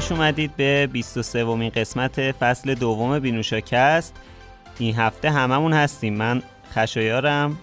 [0.00, 4.14] خوش اومدید به 23 ومین قسمت فصل دوم بینوشاکست
[4.78, 6.14] این هفته هممون هستیم.
[6.14, 7.58] من خشایارم.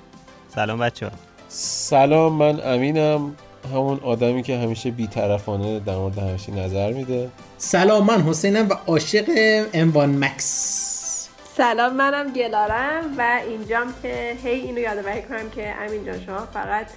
[0.56, 1.12] سلام بچه ها
[1.50, 3.36] سلام من امینم.
[3.74, 7.30] همون آدمی که همیشه بیطرفانه در مورد همیشه نظر میده.
[7.58, 9.26] سلام من حسینم و عاشق
[9.74, 11.30] اموان مکس.
[11.58, 16.88] سلام منم گلارم و اینجام که هی اینو یادآوری کنم که امین جان شما فقط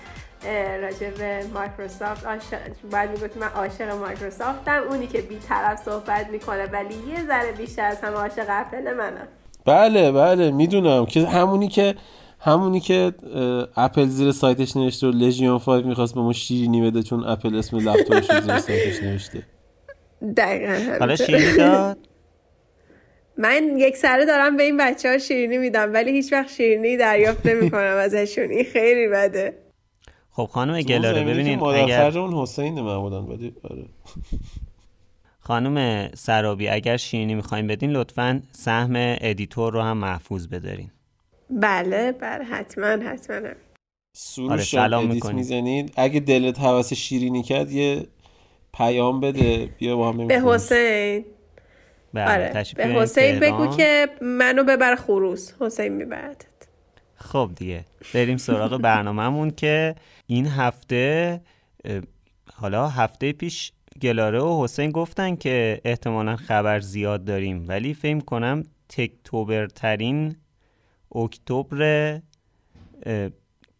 [0.82, 2.58] راجع به مایکروسافت عاشق
[2.92, 8.00] باید می‌گفت من عاشق مایکروسافتم اونی که بیطرف صحبت می‌کنه ولی یه ذره بیشتر از
[8.00, 9.28] همه عاشق اپل منم.
[9.66, 11.06] بله بله می‌دونم.
[11.06, 11.94] که همونی که
[12.40, 13.12] همونی که
[13.76, 17.76] اپل زیر سایتش نوشته و لژیون 5 می‌خواست به ما شیرینی بده چون اپل اسم
[17.76, 19.42] لپتاپش زیر سایتش نوشته.
[20.36, 21.98] دقیقا حالا شیرینی داد؟
[23.38, 27.46] من یک سره دارم به این بچه ها شیرینی میدم ولی هیچ وقت شیرینی دریافت
[27.46, 28.50] نمی کنم ازشون.
[28.50, 29.54] این خیلی بده.
[30.32, 33.84] خب خانم گلاره ببینین اگر اون حسین معمولا ولی آره.
[35.46, 40.90] خانم سرابی اگر شیرینی می‌خوایم بدین لطفا سهم ادیتور رو هم محفوظ بدارین.
[41.50, 43.48] بله بله حتما حتما.
[44.12, 45.92] سروش آره سلام می‌زنید.
[45.96, 48.06] اگه دلت حوث شیرینی کرد یه
[48.74, 49.68] پیام بده.
[49.78, 51.24] بیا با هم به حسین.
[52.14, 52.64] بله آره.
[52.76, 55.52] به حسین بگو که منو ببر خروس.
[55.60, 56.46] حسین میبردت.
[57.14, 59.94] خب دیگه بریم سراغ برنامهمون که
[60.30, 61.40] این هفته
[62.54, 68.62] حالا هفته پیش گلاره و حسین گفتن که احتمالا خبر زیاد داریم ولی فکر کنم
[68.88, 70.36] تکتوبر ترین
[71.14, 72.20] اکتبر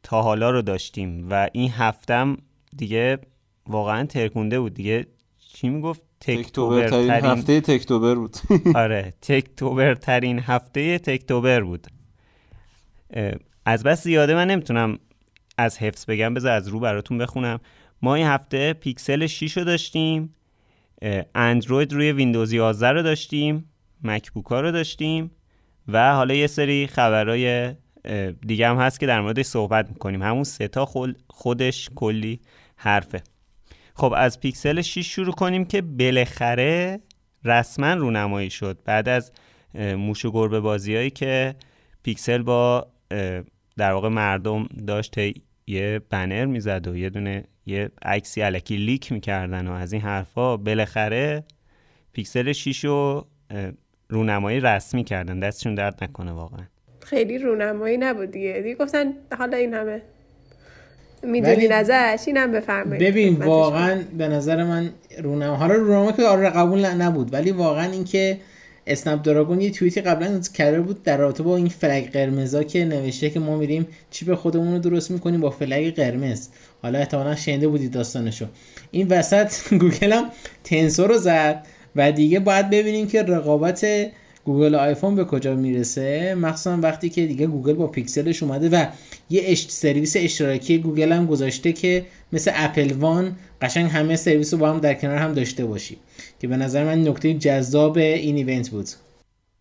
[0.03, 2.37] تا حالا رو داشتیم و این هفتم
[2.77, 3.19] دیگه
[3.67, 4.75] واقعا ترکونده بود.
[4.75, 5.07] دیگه
[5.53, 8.37] چی می‌گفت؟ تکتوبر ترین هفته تکتوبر بود.
[8.75, 11.87] آره تکتوبر ترین هفته تکتوبر بود.
[13.65, 14.99] از بس زیاده من نمی‌تونم
[15.61, 17.61] از حفظ بگم بذار از رو براتون بخونم.
[18.03, 20.35] ما این هفته پیکسل 6 رو داشتیم
[21.35, 23.71] اندروید روی ویندوز 11 رو داشتیم
[24.03, 25.31] مکبوک ها رو داشتیم
[25.89, 27.75] و حالا یه سری خبرهای
[28.47, 30.23] دیگه هم هست که در موردش صحبت می‌کنیم.
[30.23, 30.89] همون سه تا
[31.29, 32.41] خودش کلی
[32.77, 33.23] حرفه.
[33.95, 37.01] خب از پیکسل 6 شروع کنیم که بالاخره
[37.45, 38.79] رسما رونمایی شد.
[38.85, 39.33] بعد از
[39.75, 41.55] موش و گربه بازیایی که
[42.03, 42.87] پیکسل با
[43.77, 45.15] در واقع مردم داشت
[45.71, 50.57] یه بنر می‌زد و یه دونه یه عکسی الکی leak می‌کردن و از این حرفا
[50.57, 51.45] بالاخره
[52.13, 53.27] پیکسل 6 رو
[54.09, 55.41] رونمایی رسمی کردن.
[55.41, 56.65] دستشون درد نکنه واقعا.
[57.01, 58.61] خیلی رونمایی نبود دیگه.
[58.63, 60.03] دیگه گفتن حالا این همه.
[61.23, 63.03] می‌دونین ازش؟ اینم بفرمایید.
[63.03, 64.91] ببین واقعا به نظر من
[65.23, 68.39] رونم حالا رونما که آره قبول نبود ولی واقعا اینکه
[68.87, 73.41] Snapdragon یه توییتی قبلا کرده بود در رابطه با این flag قرمزا که نوشته که
[73.41, 76.49] ما میریم chip خودمون رو درست می‌کنیم با flag قرمز.
[76.83, 78.47] حالا احتمالا شنیده بودید داستانشو.
[78.91, 80.25] این وسط گوگل هم
[80.65, 83.87] Tensor رو زد و دیگه باید ببینیم که رقابت
[84.45, 86.35] گوگل آیفون به کجا می‌رسه.
[86.35, 88.87] مخصوصا وقتی که دیگه گوگل با پیکسلش اومده و
[89.31, 89.67] یه اش...
[89.69, 94.79] سرویس اشتراکی گوگل هم گذاشته که مثل Apple One قشنگ همه سرویس رو با هم
[94.79, 95.97] در کنار هم داشته باشی
[96.41, 98.89] که به نظر من نکته جذاب این event بود.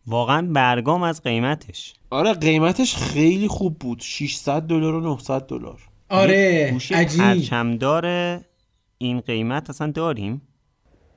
[0.07, 1.93] واقعا برگام از قیمتش.
[2.09, 3.99] آره قیمتش خیلی خوب بود.
[3.99, 5.79] 600 دلار و 900 دلار.
[6.09, 7.79] آره عجیب.
[7.79, 8.45] داره
[8.97, 10.41] این قیمت اصلا داریم؟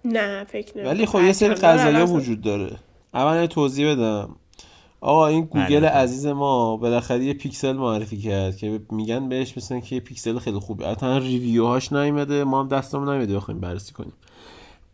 [0.04, 2.76] نه فکر نمی ولی خب یه سری قضایی وجود داره.
[3.15, 4.37] اول توضیح بدم.
[5.03, 5.89] آقا این گوگل بله.
[5.89, 10.59] عزیز ما بالاخره یه پیکسل معرفی کرد که میگن بهش مثلا که یه پیکسل خیلی
[10.59, 10.89] خوبه.
[10.89, 14.13] حتی review هاش نیومده ما هم دستمون نمیده بخوایم بررسی کنیم.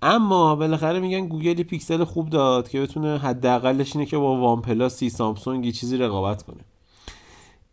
[0.03, 5.05] اما بالاخره میگن گوگل پیکسل خوب داد که بتونه حداقلش اینه که با وان پلاس
[5.05, 6.61] سامسونگ یه چیزی رقابت کنه.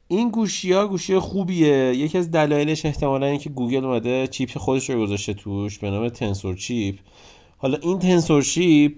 [0.08, 1.96] این گوشی ها گوشی خوبیه.
[1.96, 6.56] یکی از دلایلش احتمالا اینکه گوگل اومده chip خودش رو گذاشته توش به نام Tensor
[6.56, 6.96] chip.
[7.58, 8.94] حالا این Tensor chip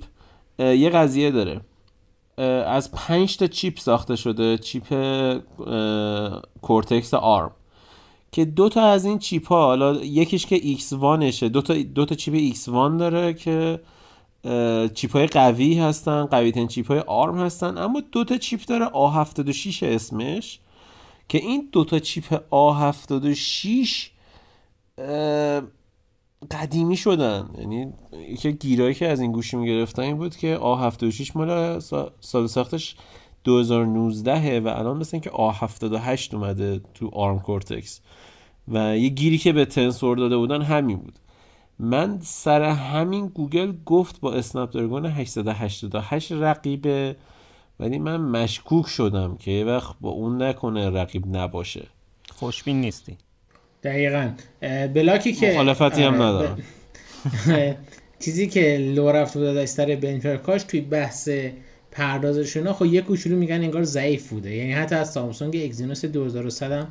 [0.59, 1.61] یه قضیه داره.
[2.67, 4.87] از پنج تا chip ساخته شده chip
[6.61, 7.51] Cortex ARM.
[8.31, 12.15] که دو تا از این chip ها حالا یکیش که X1 دو تا دو تا
[12.15, 13.79] chip X1 داره که
[14.93, 17.77] chip های قوی هستن قوی ترین chip های ARM هستن.
[17.77, 20.59] اما دو تا chip داره A76 اسمش
[21.29, 24.09] که این دو تا chip A76
[26.51, 27.49] قدیمی شدن.
[27.57, 27.93] یعنی
[28.29, 31.79] یکی گیرایی که از این گوشی می‌گرفتن این بود که A76 مال
[32.19, 32.95] سال ساختش
[33.43, 38.01] 2019 و الان مثل که A78 اومده تو ARM Cortex.
[38.67, 41.19] و یه گیری که به Tensor داده بودن همین بود.
[41.79, 47.15] من سر همین گوگل گفت با اسنپ دراگون 888 رقیبه
[47.79, 51.87] ولی من مشکوک شدم که یه وقت با اون نکنه رقیب نباشه.
[52.31, 53.17] خوشبین نیستی.
[53.87, 54.29] دقیقا.
[54.93, 56.57] بلاکی که مخالفتی هم آره، ندارم.
[58.25, 61.29] چیزی که لو رفت بود از بنچارکاش توی بحث
[61.91, 64.55] پردازشون خب یه کوچولو میگن انگار ضعیف بوده.
[64.55, 66.87] یعنی حتی از سامسونگ اگزینوس 2100 هم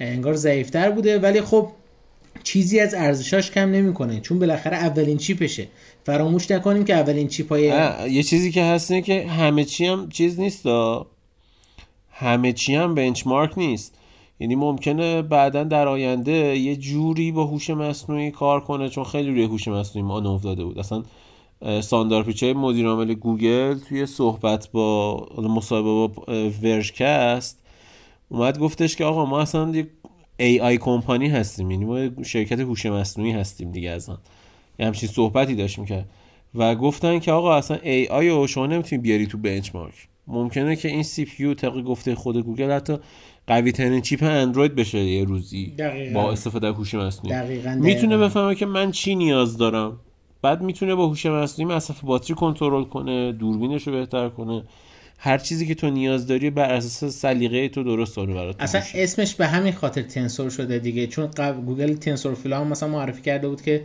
[0.00, 1.68] انگار ضعیفتر بوده ولی خب
[2.42, 4.20] چیزی از ارزشاش کم نمی‌کنه.
[4.20, 5.66] چون بالاخره اولین چیپشه.
[6.06, 7.72] فراموش نکنیم که اولین چیپ های
[8.10, 10.66] یه چیزی که هست اینه که همه چی هم چیز نیست
[12.10, 13.94] همه چی هم بنچمارک نیست.
[14.42, 19.44] یعنی ممکنه بعدا در آینده یه جوری با هوش مصنوعی کار کنه چون خیلی روی
[19.44, 20.78] هوش مصنوعی ما افتاده بود.
[20.78, 21.02] اصلا
[21.80, 26.12] ساندار پیچه مدیر عامل گوگل توی صحبت با مصاحبه با
[26.62, 27.62] ورشکست
[28.28, 29.86] اومد گفتش که آقا ما اصلا یک
[30.36, 34.18] AI company هستیم یعنی ما شرکت هوش مصنوعی هستیم دیگه اصلا.
[34.78, 36.10] یه همچین صحبتی داشت می‌کرد.
[36.54, 37.78] و گفتن که آقا اصلا
[38.10, 42.70] AI رو شما نمی‌تونی بیاری تو benchmark ممکنه که این CPU طبق گفته خود گوگل
[42.70, 42.96] حتی
[43.46, 45.74] قوی ترین chip اندروید بشه یه روزی.
[45.78, 46.22] دقیقا.
[46.22, 47.36] با استفاده از هوش مصنوعی.
[47.36, 50.00] دقیقا می‌تونه بفهمه که من چی نیاز دارم.
[50.42, 54.64] بعد می‌تونه با هوش مصنوعی مصرف باتری کنترل کنه دوربینش رو بهتر کنه.
[55.18, 59.34] هر چیزی که تو نیاز داری بر اساس سلیقه تو درست داره برات اصلا اسمش
[59.34, 61.06] به همین خاطر Tensor شده دیگه.
[61.06, 63.82] چون قبل گوگل TensorFlow مثلا معرفی کرده بود که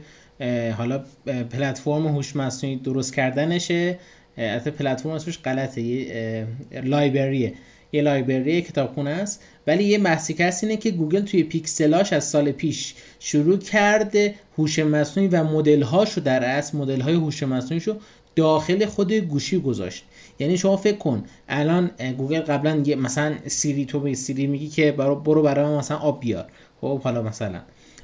[0.78, 4.00] حالا پلتفرم هوش مصنوعی درست کردنشه.
[4.38, 6.48] البته پلتفرم اسمش غلطه یه
[6.84, 7.54] library ه.
[7.92, 9.44] یه library کتابخونه است.
[9.68, 14.80] ولی یه بحثی که اینه که گوگل توی پیکسلاش از سال پیش شروع کرده هوش
[14.80, 17.98] مصنوعی و مدل هاشو در اصل مدل های هوش مصنوعی شو
[18.36, 20.04] داخل خود گوشی گذاشت.
[20.40, 25.16] یعنی شما فکر کن الان گوگل قبلا مثلا سیری تو به سیری میگی که برو
[25.16, 26.46] برو برای مثلا آب بیار.
[26.82, 27.62] خب حالا مثلا.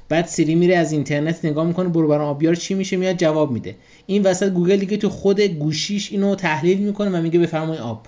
[0.08, 3.50] بعد سیری میره از اینترنت نگاه می‌کنه برو برای آب بیار چی میشه میاد جواب
[3.50, 3.76] میده.
[4.06, 8.00] این وسط گوگل دیگه تو خود گوشیش اینو تحلیل می‌کنه و میگه بفرمایید آب.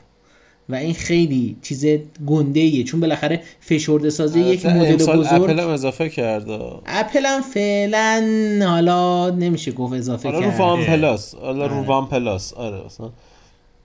[0.68, 1.86] و این خیلی چیز
[2.26, 7.40] گنده ایه چون بالاخره فشرده سازی یک مدل بزرگ اپل هم اضافه کرده اپل هم
[7.40, 11.34] فعلا حالا نمیشه گفت اضافه کرده رو وان پلاس.
[11.34, 12.52] حالا رو وان پلاس.
[12.52, 13.10] آره مثلا.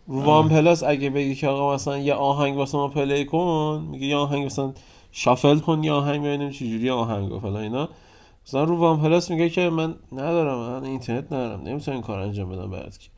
[0.07, 4.05] رو وان پلاس اگه بگی که آقا مثلا یه آهنگ واسه ما play کن میگه
[4.05, 4.73] یه آهنگ مثلا
[5.11, 7.89] shuffle کن یه آهنگ ببینیم چجوری آهنگ و فلان اینا.
[8.47, 12.49] مثلا رو وان پلاس میگه که من ندارم من اینترنت ندارم نمی‌تونم این کار انجام
[12.49, 13.09] بدم برات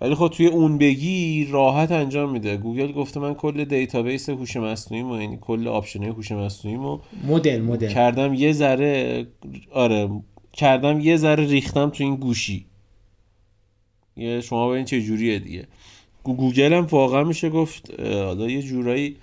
[0.00, 2.56] ولی خب توی اون بگی راحت انجام میده.
[2.56, 6.98] گوگل گفته من کل database هوش مصنوعی مو یعنی کل option های هوش مصنوعی مو
[7.28, 7.88] مدل مدل.
[7.88, 9.26] کردم یه ذره
[9.72, 10.10] آره
[10.52, 12.66] کردم یه ذره ریختم تو این گوشی.
[14.16, 15.66] یه شما ببین چه جوریه دیگه.
[16.24, 19.16] گوگل هم واقعا میشه گفت حالا یه جورایی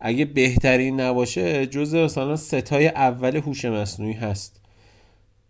[0.00, 4.60] اگه بهترین نباشه جزء مثلا ستای اول هوش مصنوعی هست.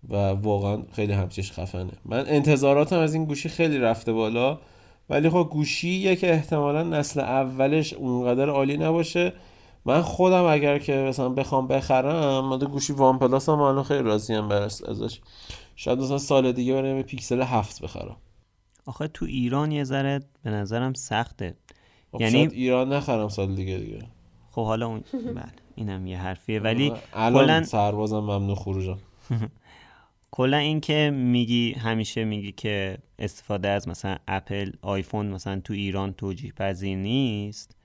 [0.09, 1.93] و واقعا خیلی همچش خفنه.
[2.05, 4.61] من انتظاراتم از این گوشی خیلی رفته بالا
[5.11, 9.33] ولی خب گوشی که احتمالا نسل اولش اونقدر عالی نباشه.
[9.85, 14.49] من خودم اگر که مثلا بخوام بخرم من گوشی وان پلاس هم الان خیلی راضیم
[14.49, 15.21] برس ازش.
[15.77, 18.17] شاید مثلا سال دیگه برم پیکسل هفت بخرم.
[18.87, 21.55] آخه تو ایران یه ذره به نظرم سخته.
[22.13, 23.99] خب یعنی ایران نخرم سال دیگه دیگه.
[24.57, 25.01] خب حالا اون
[25.37, 26.61] بله اینم یه حرفیه.
[26.61, 28.99] ولی الان سربازم ممنوع خروجم.
[30.31, 36.13] کلا این که میگی همیشه میگی که استفاده از مثلا اپل آیفون مثلا تو ایران
[36.13, 37.77] توجیه پذیر نیست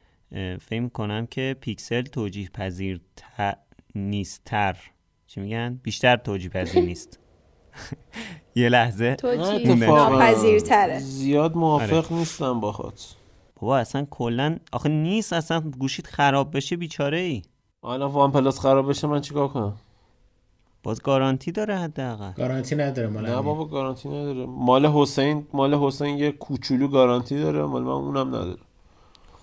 [0.62, 3.58] فکر کنم که پیکسل توجیه پذیر ت...
[3.96, 4.78] نیستتر.
[5.28, 7.20] چی میگن؟ بیشتر توجیه پذیر نیست.
[8.56, 9.16] یه لحظه.
[9.16, 11.00] توجیه ناپذیرتره.
[11.00, 12.14] زیاد موافق آره.
[12.20, 13.00] نیستم با خود
[13.62, 17.42] بابا اصلا کلا آخه نیست اصلا گوشیت خراب بشه بیچاره ای
[17.82, 19.74] حالا وان پلاس خراب بشه من چیکار کنم؟
[20.84, 22.32] باز گارانتی داره حداقل.
[22.32, 24.46] گارانتی نداره مال نه بابا گارانتی نداره.
[24.46, 28.58] مال حسین مال حسین یه کوچولو گارانتی داره مال من اونم نداره.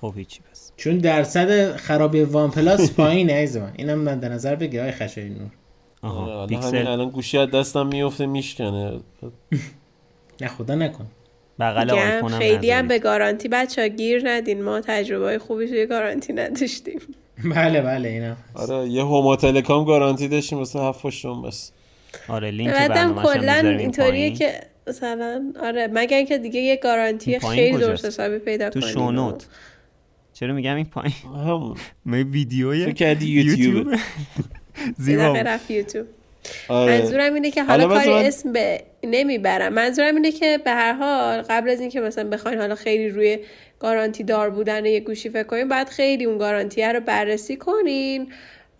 [0.01, 0.73] خب هیچی بس.
[0.77, 3.73] چون درصد خرابی وان پلاس پایینه عزیز من.
[3.77, 5.51] اینم من در نظر بگیر آی خشایاری نور.
[6.03, 6.87] آها آره، پیکسل.
[6.87, 9.01] الان گوشی از دستم میفته میشکنه.
[10.41, 11.07] نه خدا نکن.
[11.61, 14.63] بغل آیفون هم خیلی هم به گارانتی بچه گیر ندین.
[14.63, 17.01] ما تجربه خوبی توی گارانتی نداشتیم.
[17.55, 18.37] بله بله اینا.
[18.55, 21.73] آره یه هوما تلکام گارانتی داشتیم مثلا هفت بس.
[22.29, 28.05] آره لینک برنامه‌ش کلا اینطوریه که مثلا آره مگر اینکه دیگه یه گارانتی خیلی درست
[28.05, 28.83] حسابی پیدا کنیم.
[28.83, 29.47] تو شونوت
[30.33, 31.15] چرا میگم این پایین؟
[31.47, 31.77] همون.
[32.07, 33.95] ما ویدیوی تو کردی یوتیوب.
[34.97, 36.07] زیبا رفت یوتیوب.
[36.69, 36.99] آره.
[36.99, 39.73] منظورم اینه که حالا کاری اسم به نمی‌برم.
[39.73, 43.39] منظورم اینه که به هر حال قبل از اینکه مثلا بخواین حالا خیلی روی
[43.81, 48.33] گارانتی دار بودن یه گوشی فکر کنین بعد خیلی اون گارانتیه رو بررسی کنین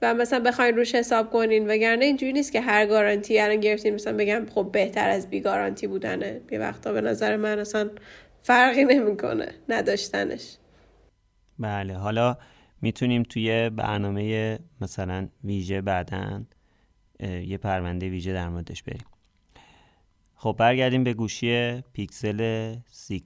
[0.03, 1.71] و مثلا بخواین روش حساب کنین.
[1.71, 5.87] وگرنه اینجوری نیست که هر گارانتی الان گرفتین مثلا بگم خب بهتر از بی گارانتی
[5.87, 6.41] بودنه.
[6.51, 7.91] یه وقتا به نظر من اصلا
[8.43, 10.57] فرقی نمی‌کنه نداشتنش.
[11.59, 12.37] بله حالا
[12.83, 16.47] می‌تونیم توی برنامه مثلا ویژه بعدن
[17.21, 19.05] یه پرونده ویژه در موردش بریم.
[20.37, 22.75] خب برگردیم به گوشی پیکسل
[23.09, 23.21] 6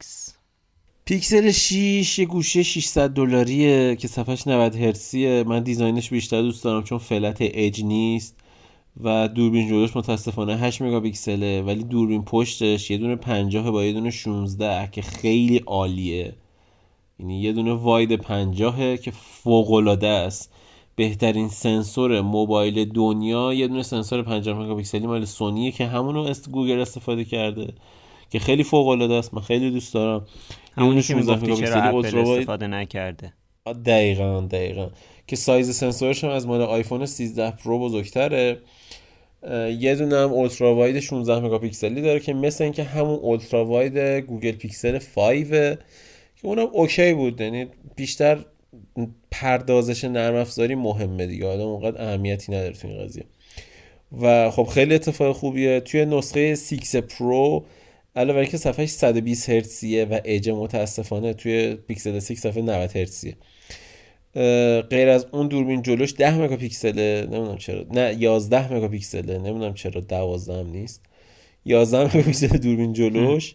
[1.04, 5.44] پیکسل 6 یه گوشی 600 دلاریه که صفحش 90 هرتزیه.
[5.46, 8.36] من دیزاینش بیشتر دوست دارم چون flat edge نیست
[9.00, 14.10] و دوربین جلوش متاسفانه 8 مگاپیکسله ولی دوربین پشتش یه دونه 50 با یه دونه
[14.10, 16.34] 16 که خیلی عالیه.
[17.18, 20.52] یعنی یه دونه wide 50 که فوق العاده است.
[20.96, 26.80] بهترین سنسور موبایل دنیا یه دونه سنسور 50 مگاپیکسلی مال سونیه که همونو است گوگل
[26.80, 27.74] استفاده کرده
[28.30, 30.26] که خیلی فوق العاده است من خیلی دوست دارم.
[30.76, 33.32] همونی که می‌گفتی چرا اپل استفاده نکرده.
[33.86, 34.88] دقیقا دقیقا.
[35.26, 38.58] که سایز سنسورش هم از مال آیفون 13 پرو بزرگتره.
[39.78, 44.52] یه دونه هم ultra wide 16 مگاپیکسلی داره که مثل اینکه همون ultra wide گوگل
[44.52, 45.78] پیکسل 5 که
[46.42, 47.40] اونم okay بود.
[47.40, 48.44] یعنی بیشتر
[49.32, 51.46] پردازش نرم افزاری مهمه دیگه.
[51.46, 53.24] حالا اونقدر اهمیتی نداره تو این قضیه.
[54.20, 55.80] و خب خیلی اتفاق خوبیه.
[55.80, 57.64] توی نسخه 6 پرو
[58.16, 63.34] علاوه که صفحه 120 هرتزیه و اج متاسفانه توی پیکسل 6 صفحه 90 هرتزیه.
[64.90, 67.22] غیر از اون دوربین جلوش 10 مگاپیکسله.
[67.22, 67.84] نمی‌دونم چرا.
[67.90, 69.38] نه 11 مگاپیکسله.
[69.38, 71.00] نمی‌دونم چرا 12 هم نیست.
[71.64, 73.54] 11 مگاپیکسل دوربین جلوش.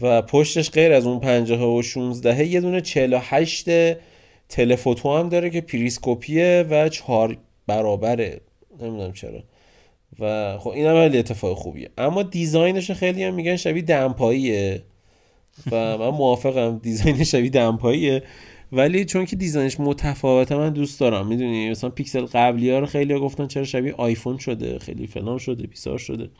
[0.00, 3.68] و پشتش غیر از اون 50 و 16 یه دونه 48
[4.52, 8.40] telephoto هم داره که پریسکوپیه و چهار برابره.
[8.80, 9.42] نمی‌دونم چرا.
[10.18, 11.90] و خب این هم اتفاق خوبیه.
[11.98, 14.82] اما دیزاینش خیلی هم میگن شبیه دمپاییه.
[15.70, 18.22] و من موافقم دیزاین شبیه دمپاییه.
[18.72, 21.26] ولی چون که دیزاینش متفاوته من دوست دارم.
[21.26, 25.38] می‌دونی مثلا پیکسل قبلی ها رو خیلی ها گفتن چرا شبیه آیفون شده خیلی فلان
[25.38, 26.30] شده بیسار شده.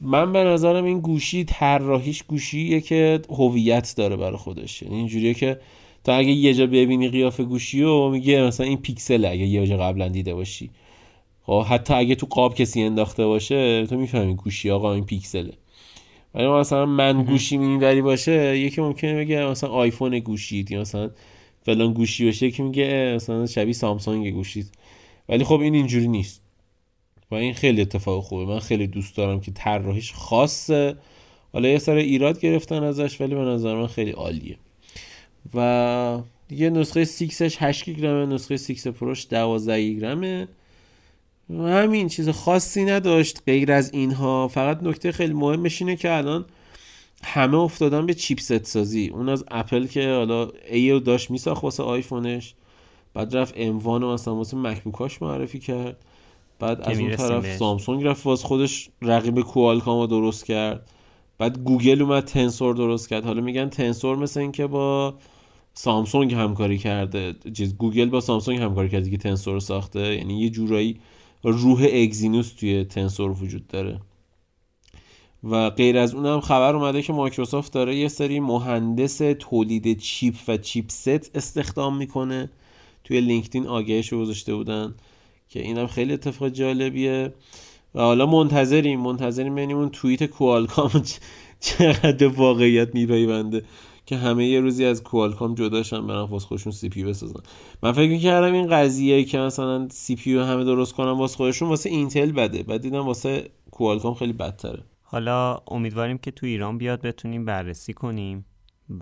[0.00, 4.82] من به نظرم این گوشی طراحیش گوشیه که هویت داره برای خودش.
[4.82, 5.58] یعنی اینجوریه که
[6.04, 9.76] تا اگه یه جا ببینی قیافه گوشی و میگه مثلا این پیکسل اگه یه جا
[9.76, 10.70] قبلا دیده باشی.
[11.42, 15.52] خب حتی اگه تو قاب کسی انداخته باشه تو می‌فهمی گوشی آقا این پیکسله.
[16.34, 21.10] ولی مثلا من گوشی مینیوری باشه یکی ممکنه بگه مثلا آیفون گوشی یا مثلا
[21.62, 24.64] فلان گوشی باشه یکی میگه مثلا شبیه سامسونگ گوشی
[25.28, 26.42] ولی خب این اینجوری نیست.
[27.30, 28.44] و این خیلی اتفاق خوبه.
[28.52, 30.96] من خیلی دوست دارم که طراحیش خاصه.
[31.52, 34.56] حالا یه سر ایراد گرفتن ازش ولی به نظر من خیلی عالیه.
[35.54, 40.48] و دیگه نسخه 6ش 8 گرمه نسخه 6 پروش 12 گرمه
[41.50, 44.48] همین چیز خاصی نداشت غیر از اینها.
[44.48, 46.44] فقط نکته خیلی مهمش اینه که الان
[47.22, 49.08] همه افتادن به چیپست سازی.
[49.08, 52.54] اون از اپل که حالا ای داشت میساخت واسه آیفونش.
[53.14, 55.96] بعد رفت M1 و مثلا واسه مکبوکاش معرفی کرد.
[56.58, 60.90] بعد از اون طرف سامسونگ رفت واسه خودش رقیب کوالکام درست کرد.
[61.38, 63.24] بعد گوگل اومد تنسور درست کرد.
[63.24, 65.14] حالا میگن تنسور مثل اینکه با
[65.74, 67.34] سامسونگ همکاری کرده.
[67.54, 70.16] چیز گوگل با سامسونگ همکاری کرده که تنسور ساخته.
[70.16, 71.00] یعنی یه جورایی
[71.42, 74.00] روح اگزینوس توی تنسور وجود داره.
[75.44, 80.56] و غیر از اونم خبر اومده که مایکروسافت داره یه سری مهندس تولید چیپ و
[80.56, 82.50] چیپست استخدام می‌کنه.
[83.04, 84.94] توی لینکدین آگهش گذاشته بودن
[85.48, 87.32] که اینم خیلی اتفاق جالبیه.
[87.98, 90.90] و حالا منتظریم منتظریم ببینیم اون توییت کوالکام
[91.60, 93.64] چقدر به واقعیت میپیونده
[94.06, 97.40] که همه یه روزی از کوالکام جداشن برن واسه خودشون CPU بسازن.
[97.82, 102.32] من فکر می‌کردم این قضیه که مثلا CPU همه درست کنن واسه خودشون واسه اینتل
[102.32, 104.84] بده بعد دیدم واسه کوالکام خیلی بدتره.
[105.02, 108.44] حالا امیدواریم که تو ایران بیاد بتونیم بررسی کنیم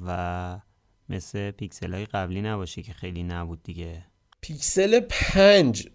[0.06, 0.60] و
[1.08, 4.04] مثل پیکسل های قبلی نباشه که خیلی نبود دیگه.
[4.40, 5.88] پیکسل 5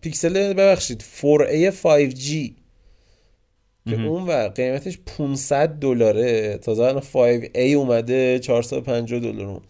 [0.00, 2.50] پیکسل ببخشید 4A 5G
[3.88, 6.58] که اون و قیمتش 500 دلاره.
[6.58, 9.60] تازه الان 5A اومده 450 دلار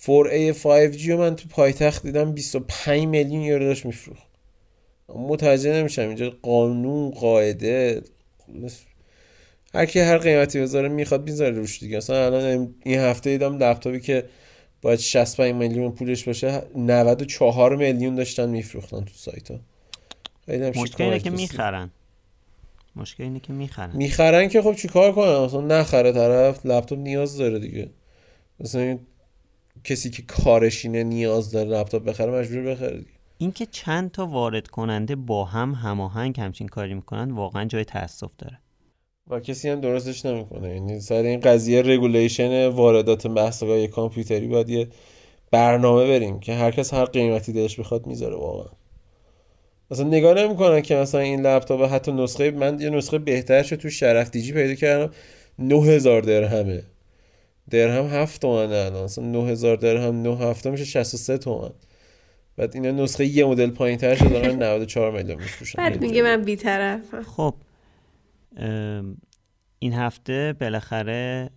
[0.00, 4.26] 4A 5G رو من تو پایتخت دیدم 25 میلیون یورو داشت میفروخت.
[5.08, 8.02] متوجه نمیشم اینجا قانون قاعده
[9.74, 11.96] هر کی هر قیمتی بذاره می‌خواد می‌ذاره روش دیگه.
[11.96, 14.24] اصلا الان این هفته دیدم لپتاپی که
[14.82, 19.58] باید 65 میلیون پولش باشه 94 میلیون داشتن میفروختن تو سایت ها
[20.48, 21.90] مشکل که می‌خرن.
[22.96, 23.96] مشکل اینه که می‌خرن.
[23.96, 27.90] می‌خرن که خب چیکار کنن مثلا نخره طرف لپتاپ نیاز داره دیگه.
[28.60, 28.98] مثلا
[29.84, 33.10] کسی که کارش اینه نیاز داره لپتاپ بخره مجبور بخره دیگه.
[33.38, 38.58] اینکه چند تا وارد کننده با هم هماهنگ همچین کاری می‌کنن واقعا جای تاسف داره.
[39.30, 40.74] و کسی هم درستش نمی‌کنه.
[40.74, 44.88] یعنی سر این قضیه regulation واردات محصولات کامپیوتری باید یه
[45.50, 48.68] برنامه بریم که هر کس هر قیمتی دلش بخواد می‌ذاره واقعا.
[49.90, 54.30] مثلا نگاه نمی‌کنن که مثلا این لپتاپ حتی نسخه من یه نسخه بهترش تو شرف
[54.30, 55.12] DG پیدا کردم
[55.58, 56.82] 9000 درهمه.
[57.70, 59.04] درهم 7 تومن الان.
[59.04, 61.70] مثلا 9000 درهم 9 هفت تا میشه 63 تومن.
[62.56, 65.78] بعد اینا نسخه یه مدل پایینتر شده دارن 94 میلیون میفروشن.
[65.78, 67.22] بعد میگه من بی‌طرفم.
[67.22, 67.54] خب
[69.78, 71.50] این هفته بالاخره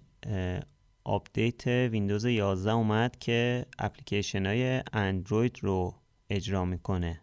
[1.04, 5.96] آپدیت ویندوز 11 اومد که اپلیکیشن های اندروید رو
[6.30, 7.22] اجرا می‌کنه.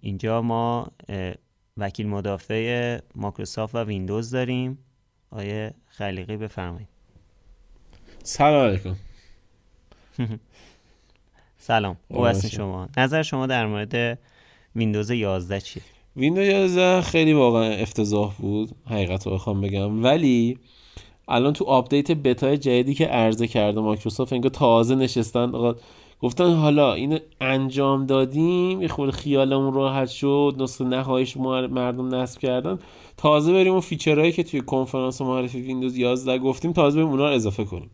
[0.00, 0.92] اینجا ما
[1.76, 4.78] وکیل مدافع مایکروسافت و ویندوز داریم.
[5.30, 6.88] آقای خلیقی بفرمایید.
[8.22, 8.96] سلام علیکم.
[11.58, 11.96] سلام.
[12.08, 12.88] خوب شما.
[12.96, 14.18] نظر شما در مورد
[14.76, 15.82] ویندوز 11 چیه؟
[16.16, 20.04] ویندوز 11 خیلی واقعا افتضاح بود حقیقت رو بخوام بگم.
[20.04, 20.58] ولی
[21.28, 25.74] الان تو آپدیت بتا جدیدی که عرضه کرده مایکروسافت انگار تازه نشستن
[26.20, 32.78] گفتن حالا اینو انجام دادیم یه خورده خیالمون راحت شد نسخه نهاییش مردم نصب کردن.
[33.16, 37.28] تازه بریم اون feature هایی که توی کنفرانس معرفی ویندوز 11 گفتیم تازه بریم اونا
[37.28, 37.90] رو اضافه کنیم.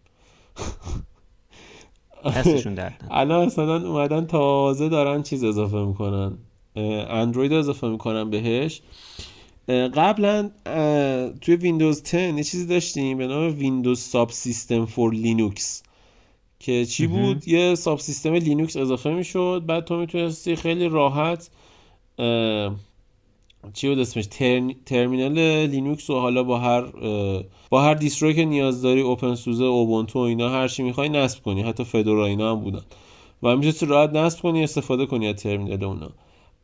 [3.10, 6.38] الان اصلا اومدن تازه دارن چیز اضافه می‌کنن.
[7.11, 8.80] اندروید اضافه می‌کنن بهش.
[9.94, 10.50] قبلا
[11.40, 15.82] توی ویندوز 10 یه چیزی داشتیم به نام Windows Subsystem for Linux
[16.61, 19.62] که چی بود؟ یه subsystem لینوکس اضافه می‌شد.
[19.66, 21.50] بعد تو می‌تونستی خیلی راحت
[23.73, 24.26] چی بود اسمش؟
[24.87, 26.85] ترمینال لینوکس و حالا با هر
[27.70, 31.62] با هر distro ی که نیاز داری openSUSE اوبونتو اینا هر چی می‌خوای نصب کنی.
[31.62, 32.82] حتی فدورا اینا هم بودن.
[33.42, 36.11] و می‌تونستی راحت نصب کنی استفاده کنی از ترمینال اونا.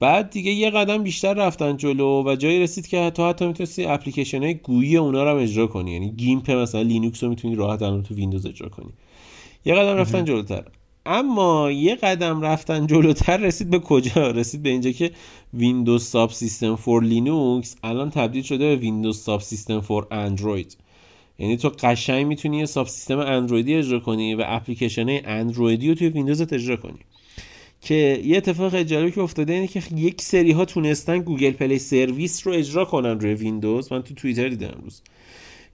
[0.00, 4.42] بعد دیگه یه قدم بیشتر رفتن جلو و جایی رسید که حتی حتی می‌تونستی اپلیکیشن
[4.42, 5.92] های GUI اونا رو هم اجرا کنی.
[5.92, 8.90] یعنی GIMP مثلا لینوکس رو می‌تونی راحت الان تو ویندوز اجرا کنی.
[9.64, 10.64] یه قدم رفتن جلوتر.
[11.06, 15.10] اما یه قدم رفتن جلوتر رسید به کجا؟ رسید به اینجا که
[15.54, 20.76] Windows Subsystem for Linux الان تبدیل شده به Windows Subsystem for Android.
[21.38, 26.52] یعنی تو قشنگ می‌تونی یه subsystem اندرویدی اجرا کنی و اپلیکیشن اندرویدی رو توی ویندوزت
[26.52, 26.98] اجرا کنی.
[27.84, 32.47] که یه اتفاق جالبی که افتاده اینه که یک سری ها تونستن Google Play Service
[32.47, 33.92] رو اجرا کنن روی ویندوز.
[33.92, 35.02] من تو توییتر دیدم امروز.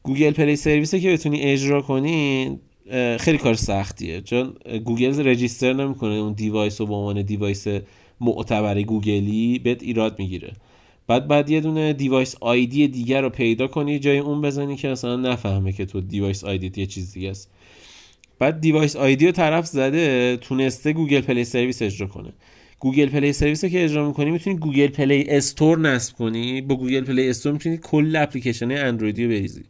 [0.03, 2.59] Google Play Service که بتونی اجرا کنی
[3.21, 4.21] خیلی کار سختیه.
[4.21, 4.53] چون
[4.85, 7.67] گوگل register نمی‌کنه اون device رو به عنوان device
[8.21, 10.53] معتبر گوگلی بهت ایراد می‌گیره.
[11.07, 15.17] بعد باید یه دونه device ID دیگر رو پیدا کنی جای اون بزنی که اصلا
[15.17, 17.51] نفهمه که تو device ID یه چیز دیگه است.
[18.41, 22.33] بعد device ID رو طرف زده تونسته Google Play Service اجرا کنه.
[22.79, 26.61] Google Play Service که اجرا می‌کنی می‌تونی Google Play Store نصب کنی.
[26.61, 29.65] با Google Play Store می‌تونی کل اپلیکیشن اندرویدی رو بریزی.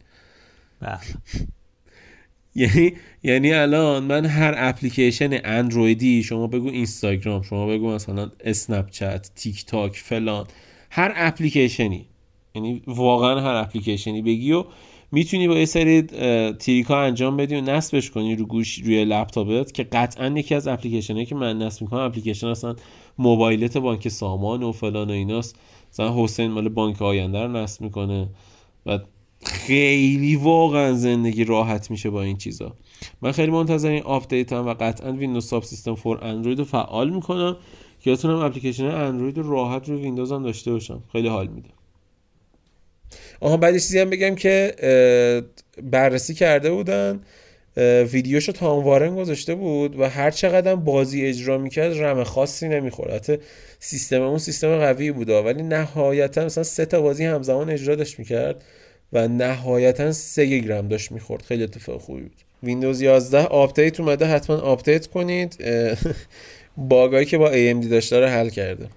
[0.79, 0.99] بله.
[2.55, 9.31] یعنی یعنی الان من هر اپلیکیشن اندرویدی شما بگو اینستاگرام شما بگو مثلا اسنپ چت
[9.35, 10.47] تیک تاک فلان
[10.89, 12.05] هر اپلیکیشنی.
[12.55, 14.65] یعنی واقعا هر اپلیکیشنی بگی و
[15.11, 16.01] می‌تونی با یه سری
[16.51, 20.67] trick ها انجام بدی و نصبش کنی رو گوش روی لپتاپت که قطعا یکی از
[20.67, 22.75] اپلیکیشن که من نصب می‌کنم اپلیکیشن اصلا
[23.17, 25.55] موبایلت بانک سامان و فلان و ایناست.
[25.93, 28.29] مثلا حسین مال بانک آینده رو نصب می‌کنه
[28.85, 28.99] و
[29.45, 32.75] خیلی واقعا زندگی راحت میشه با این چیزا.
[33.21, 37.57] من خیلی منتظر این آپدیتم و قطعا Windows Subsystem for Android رو فعال می‌کنم
[37.99, 41.03] که بتونم اپلیکیشن اندروید رو راحت رو ویندوز هم داشته باشم.
[41.11, 41.69] خیلی حال میده.
[43.41, 44.73] آها بعد چیزی هم بگم که
[45.83, 47.19] بررسی کرده بودن.
[48.11, 53.13] ویدیوشو تام وارن گذاشته بود و هر چقدر بازی اجرا می‌کرد رم خاصی نمی‌خورد.
[53.13, 53.37] حتی
[53.79, 58.63] سیستم اون سیستم قوی بود ولی نهایتا مثلا سه تا بازی همزمان اجرا داشت می‌کرد
[59.13, 61.41] و نهایتا 3 گیگ رم داشت می‌خورد.
[61.41, 62.41] خیلی اتفاق خوبی بود.
[62.63, 65.57] ویندوز 11 آپدیت اومده حتما آپدیت کنید.
[66.77, 68.87] باگایی که با AMD داشته رو حل کرده.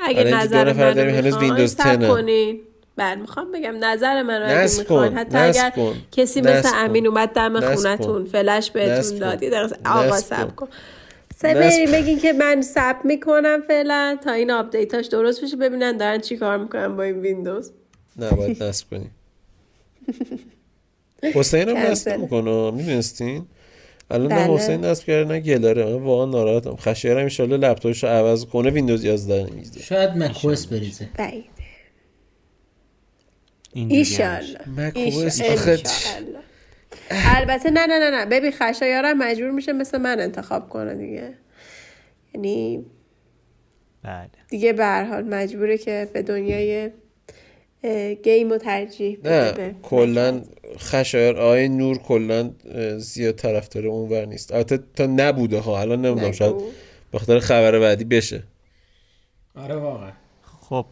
[0.00, 2.60] اگه نظر من داریم هنوز ویندوز 10 کنید
[2.96, 5.72] بله می‌خوام بگم نظر من رو اگه می‌خوان حتی اگر
[6.12, 10.68] کسی مثل امین اومد دم خونتون فلش بهتون دادی در آقا سب کن.
[11.42, 14.18] بریم بگین که من سب می‌کنم فعلا.
[14.24, 17.72] تا این آپدیتاش درست بشه ببینن دارن چی کار می‌کنن با این ویندوز.
[18.16, 19.10] نه باید نصب کنی
[21.34, 23.46] حسین هم نصب می‌کنه می‌دونستین؟
[24.10, 24.54] الان نه بله.
[24.54, 25.84] حسین نصب کرده نه گلاره.
[25.84, 26.76] من واقعا ناراحتم.
[26.76, 31.08] خشیرم ایشالله لپتاپش رو عوض کنه ویندوز 11 میزه شاید مکوس بریزه.
[31.18, 31.48] بعیده
[33.76, 34.58] ایشالله.
[34.76, 35.40] مکوس
[37.10, 38.26] البته نه نه نه نه.
[38.26, 41.34] ببین خشایارم مجبور میشه مثل من انتخاب کنه دیگه.
[42.34, 42.84] یعنی
[44.02, 44.28] بله.
[44.48, 46.90] دیگه به حال مجبوره که به دنیای
[48.24, 50.42] گیم و ترجیح نه کلا
[50.78, 52.50] خشایر آی نور کلا
[52.98, 54.52] زیاد طرفدار اونور نیست.
[54.52, 56.54] البته تا نبوده ها الان نمی‌دونم شاید
[57.12, 58.42] بخاطر خبر بعدی بشه.
[59.54, 60.12] آره واقعا.
[60.60, 60.86] خب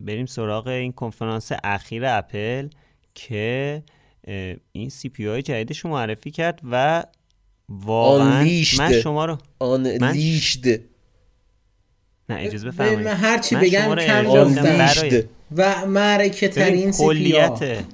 [0.00, 2.68] بریم سراغ این کنفرانس اخیر اپل
[3.14, 3.82] که
[4.72, 7.04] این سی پی آی جدیدش معرفی کرد و
[7.68, 8.44] واقعا
[8.78, 10.16] من شما رو آن من...
[12.28, 13.08] نه اجازه بفرمایید.
[13.08, 17.84] من چی بگم کم گفتم و معرکه ترین کلیت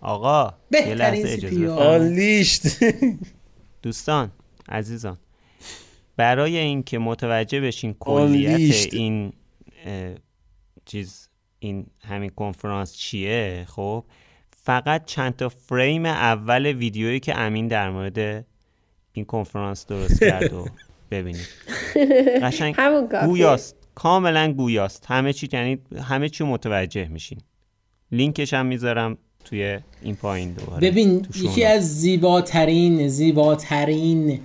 [0.00, 1.56] آقا یه لحظه اجازه
[3.82, 4.30] دوستان
[4.68, 5.18] عزیزان
[6.16, 9.32] برای اینکه متوجه بشین کلیت این
[10.84, 14.04] چیز این همین کنفرانس چیه؟ خب
[14.56, 18.46] فقط چند تا فریم اول ویدیویی که امین در مورد
[19.12, 20.66] این کنفرانس درست کرد و
[21.10, 21.48] ببینید
[22.42, 22.76] قشنگ
[23.24, 23.76] گویاست.
[23.94, 25.06] کاملا گویاست.
[25.08, 27.38] همه چی یعنی همه چی متوجه میشین.
[28.12, 30.90] لینکش هم می‌ذارم توی این پایین دوباره.
[30.90, 34.40] ببین یکی از زیباترین زیباترین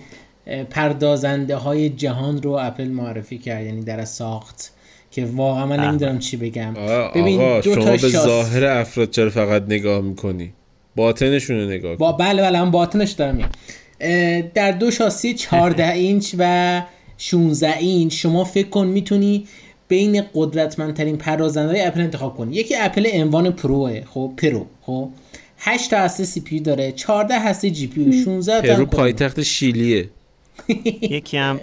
[0.69, 4.73] پردازنده های جهان رو اپل معرفی کرد یعنی در ساخت.
[5.17, 6.73] که واقعا من نمی‌دونم چی بگم.
[7.15, 10.53] ببین آقا دو شما به ظاهر افراد چرا فقط نگاه می‌کنی؟
[10.95, 13.49] باطنشون رو نگاه با بله بله من باطنش دارم
[14.53, 16.81] در دو شاسی 14 اینچ و
[17.17, 19.47] 16 اینچ شما فکر کن می‌تونی
[19.87, 22.55] بین قدرتمندترین پردازنده های اپل انتخاب کنی.
[22.55, 25.09] یکی اپل M1 Pro ه خب Pro خب.
[25.59, 30.09] 8 تا هسته سی پی داره 14 هسته جی پی 16 تا پرو پایتخت شیلیه.
[31.01, 31.59] یکی هم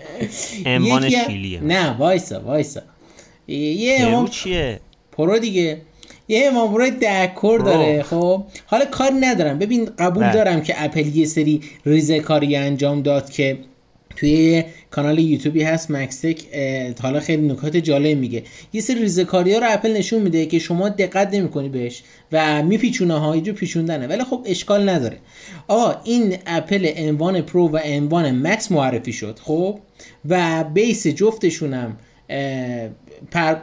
[0.67, 1.61] انوان شیلیه.
[1.61, 2.81] نه وایسا وایسا.
[3.49, 4.81] یه امام چیه؟
[5.13, 5.81] پرو دیگه.
[6.29, 9.59] یه امام برای دکور داره خب؟ حالا کار ندارم.
[9.59, 10.33] ببین قبول بله.
[10.33, 13.59] دارم که اپل یه سری ریزه کاری انجام داد که
[14.17, 16.43] توی کانال یوتیوبی هست مکستک
[17.03, 18.43] حالا خیلی نکات جالب میگه.
[18.73, 22.03] یه سری ریزکاری ها رو اپل نشون میده که شما دقت نمی‌کنی بهش
[22.33, 24.07] و میپیچونه ها جو پیچوندنه.
[24.07, 25.17] ولی خب اشکال نداره.
[25.69, 29.79] آقا این اپل M1 Pro و M1 Max معرفی شد خب؟
[30.29, 31.97] و base جفتشونم
[33.31, 33.55] پر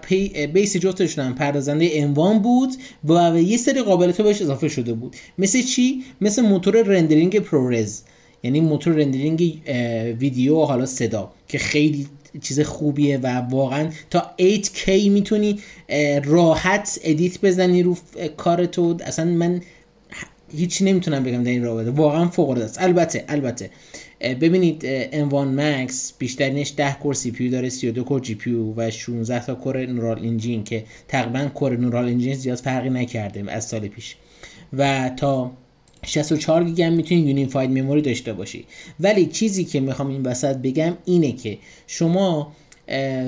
[0.54, 2.70] base جفتشون هم پردازنده M1 بود
[3.06, 5.16] و یه سری قابلیت بهش اضافه شده بود.
[5.38, 8.02] مثل چی؟ مثل موتور rendering ProRes.
[8.44, 9.62] یعنی موتور rendering
[10.20, 12.08] ویدیو و حالا صدا که خیلی
[12.42, 15.60] چیز خوبیه و واقعا تا 8K می‌تونی
[16.24, 17.98] راحت edit بزنی رو
[18.38, 19.62] کار تو اصلا من
[20.58, 21.90] هیچ نمی‌تونم بگم در این رابطه.
[21.90, 22.82] واقعا فوق العاده است.
[22.82, 23.70] البته البته.
[24.22, 29.86] ببینید M1 Max بیشترینش 10 core CPU داره 32 core GPU و 16 تا core
[29.86, 34.16] Neural Engine که تقریبا core Neural Engine زیاد فرقی نکرده از سال پیش.
[34.74, 35.52] و تا
[36.06, 38.66] 64 گیگ هم می‌تونی unified memory داشته باشی.
[39.00, 41.58] ولی چیزی که می‌خوام این وسط بگم اینه که
[41.88, 42.52] شما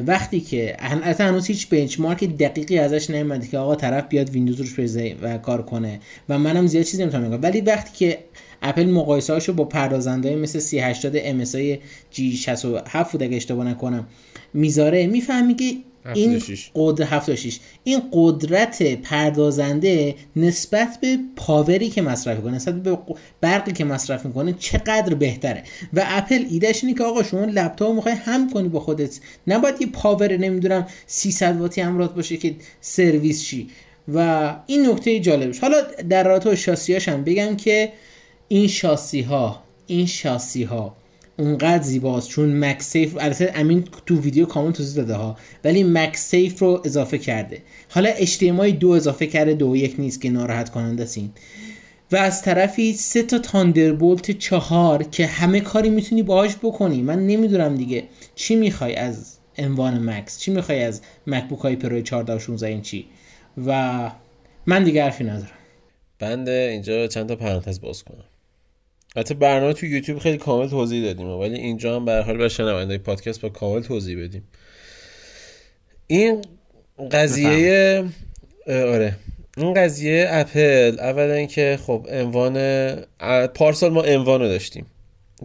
[0.08, 4.73] وقتی که البته هنوز هیچ بنچمارک دقیقی ازش نیومده که آقا طرف بیاد ویندوز روش
[4.73, 7.43] بریزه و کار کنه و منم زیاد چیزی نمی‌تونم بگم.
[7.43, 8.19] ولی وقتی که
[8.63, 11.78] اپل مقایسه هاشو با پردازنده مثل 3080 MSI
[12.15, 14.08] G67 بود اگه اشتباه نکنم.
[14.54, 15.08] می‌ذاره.
[15.08, 15.76] می‌فهمی که
[16.13, 16.41] این
[16.76, 22.97] قدرت این قدرت پردازنده نسبت به پاوری که مصرف کنه نسبت به
[23.41, 25.63] برقی که مصرف می‌کنه چقدر بهتره.
[25.93, 29.19] و اپل ایدهش اینه که آقا شما لپتاپ می‌خوای حمل کنی با خودت.
[29.47, 33.67] نباید یه پاور نمی‌دونم 300 واتی همراه باشه که سرویس شی.
[34.13, 35.60] و این نکته جالبش.
[35.60, 35.78] حالا
[36.10, 37.91] در رابطه شاسیاش هم بگم که
[38.47, 40.95] این شاسی ها این شاسی ها
[41.38, 42.29] اونقدر زیباست.
[42.29, 47.62] چون MagSafe البته امین تو ویدیو کامل توضیح داده ها ولی MagSafe رو اضافه کرده.
[47.89, 51.19] حالا HDMI دو اضافه کرده دو یک نیست که ناراحت کننده است
[52.12, 57.01] و از طرفی سه تا تاندربولت چهار که همه کاری می‌تونی باهاش بکنی.
[57.01, 58.03] من نمی‌دونم دیگه
[58.36, 63.06] چی می‌خوای از انوان مکس چی می‌خوای از مکبوک های پرو 14 و 16 اینچی.
[63.67, 64.12] و
[64.65, 65.51] من دیگه حرفی ندارم.
[66.19, 68.23] بنده اینجا چند تا پرانتز باز کنم.
[69.15, 72.97] حتی برنامه تو یوتیوب خیلی کامل توضیح دادیم ولی اینجا هم به حال به شنونده
[72.97, 74.43] پادکست با کامل توضیح بدیم.
[76.08, 76.41] این
[77.12, 78.04] قضیه
[78.67, 79.15] آره.
[79.58, 82.58] این قضیه اپل اولا که خب M1
[83.47, 84.86] پارسال ما M1 رو داشتیم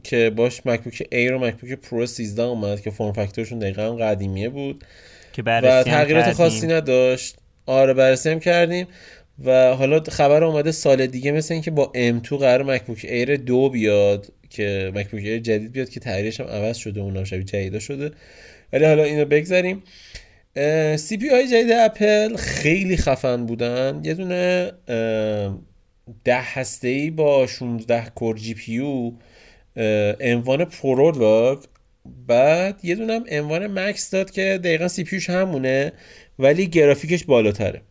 [0.04, 4.48] که باش MacBook Air و MacBook Pro 13 اومد که form factor شون دقیقا قدیمیه
[4.48, 4.85] بود.
[5.33, 7.37] که و تغییرات خاصی نداشت.
[7.66, 8.87] آره بررسی هم کردیم.
[9.44, 14.33] و حالا خبر اومده سال دیگه مثل اینکه با M2 قراره MacBook Air دو بیاد
[14.51, 18.11] که MacBook Air جدید بیاد که تغییرش هم عوض شده اونم شبیه جدیدا شده.
[18.72, 19.83] ولی حالا اینو بگذاریم.
[20.96, 24.01] CPU های جدید اپل خیلی خفن بودن.
[24.05, 24.72] یه دونه
[26.24, 31.68] ده هسته ای با 16 core GPU M1 Pro داد
[32.27, 35.92] بعد یه دونه هم M1 Max داد که دقیقا CPU ش همونه
[36.38, 37.83] ولی گرافیکش بالاتره.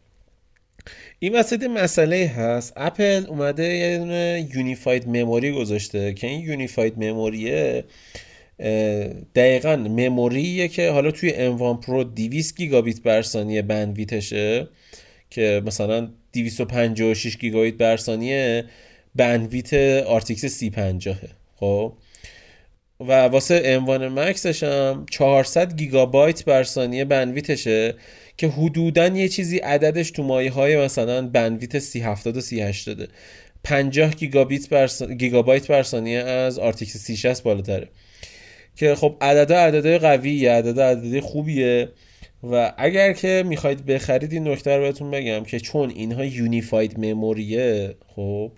[1.20, 2.74] این وسط مسئله هست.
[2.76, 7.84] اپل اومده یه دونه unified memory گذاشته که این unified memory ه
[9.36, 14.68] دقیقا memory ه که حالا توی M1 Pro 200 گیگابیت بر ثانیه bandwidth شه
[15.30, 18.66] که مثلا 256 گیگابیت بر ثانیه
[19.16, 19.74] bandwidth
[20.08, 21.18] RTX 3050
[21.56, 21.94] خب؟
[23.00, 27.96] و واسه M1 Max ش هم 400 گیگابایت بر ثانیه bandwidth شه.
[28.38, 33.10] که حدودا یه چیزی عددش تو مایه های مثلا bandwidth 3070 و 3080
[33.64, 37.90] 50 گیگابیت بر گیگابایت بر ثانیه از RTX 3060 بالاتره.
[38.76, 41.90] که خب عدد عدد قوی عدد عدد خوبیه.
[42.44, 47.96] و اگر که می‌خواید بخرید این نکته رو بهتون بگم که چون اینها یونیفاید مموریه
[48.16, 48.52] خب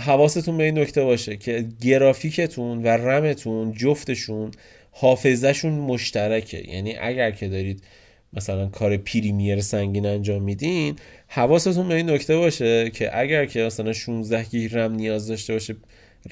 [0.00, 4.50] حواستون به این نکته باشه که گرافیکتون و رمتون جفتشون
[4.90, 6.70] حافظهشون مشترکه.
[6.70, 7.82] یعنی اگر که دارید
[8.32, 10.96] مثلا کار پریمیر سنگین انجام میدین
[11.28, 15.76] حواستون به این نکته باشه که اگر که مثلا 16 گیگ رم نیاز داشته باشه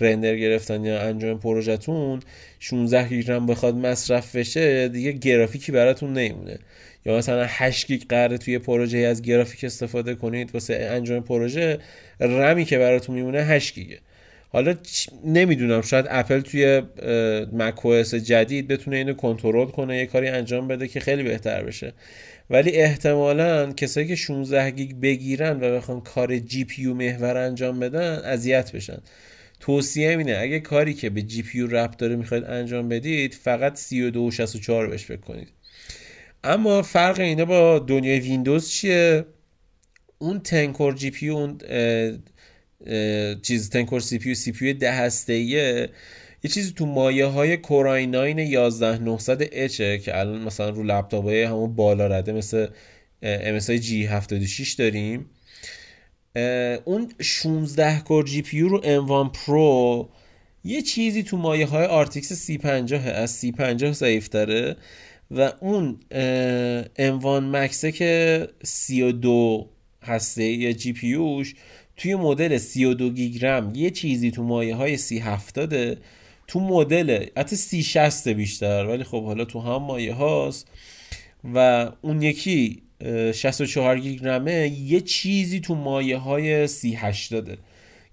[0.00, 2.20] render گرفتن یا انجام پروژهتون
[2.58, 6.58] 16 گیگ رم بخواد مصرف بشه دیگه گرافیکی براتون نمیمونه.
[7.06, 11.78] یا مثلا 8 گیگ قراره توی پروژه از گرافیک استفاده کنید واسه انجام پروژه
[12.20, 13.98] رمی که براتون میمونه 8 گیگه.
[14.56, 14.74] حالا
[15.24, 16.82] نمی‌دونم شاید اپل توی
[17.52, 21.92] Mac جدید بتونه اینو کنترل کنه یه کاری انجام بده که خیلی بهتر بشه.
[22.50, 28.72] ولی احتمالا کسایی که 16 گیگ بگیرن و بخوان کار GPU محور انجام بدن اذیت
[28.72, 28.98] بشن.
[29.60, 34.30] توصیه اینه اگه کاری که به GPU ربط داره می‌خواید انجام بدید فقط 32 و
[34.30, 35.48] 64 بهش فکر کنید.
[36.44, 39.24] اما فرق اینا با دنیای ویندوز چیه؟
[40.18, 41.58] اون ten core GPU اون
[43.42, 45.90] چیز ten core CPU CPU ده هسته یه
[46.50, 51.74] چیزی تو مایه های Core i9 11900H ه که الان مثلا رو لپتاپ های همون
[51.74, 52.66] بالا رده مثل
[53.22, 55.30] MSI G76 داریم.
[56.84, 60.08] اون 16 core GPU رو M1 Pro
[60.64, 64.76] یه چیزی تو مایه های RTX 3050 از 3050 ضعیف داره
[65.30, 66.00] و اون
[66.98, 69.70] M1 Max که 32
[70.02, 71.14] هسته یا GPU
[71.96, 75.98] توی مدل 32 گیگ رم یه چیزی تو مایه های 3070
[76.46, 80.68] تو مدل حتی 3060 بیشتر ولی خب حالا تو هم مایه هاست.
[81.54, 82.82] و اون یکی
[83.34, 87.58] 64 گیگ رمه یه چیزی تو مایه های 3080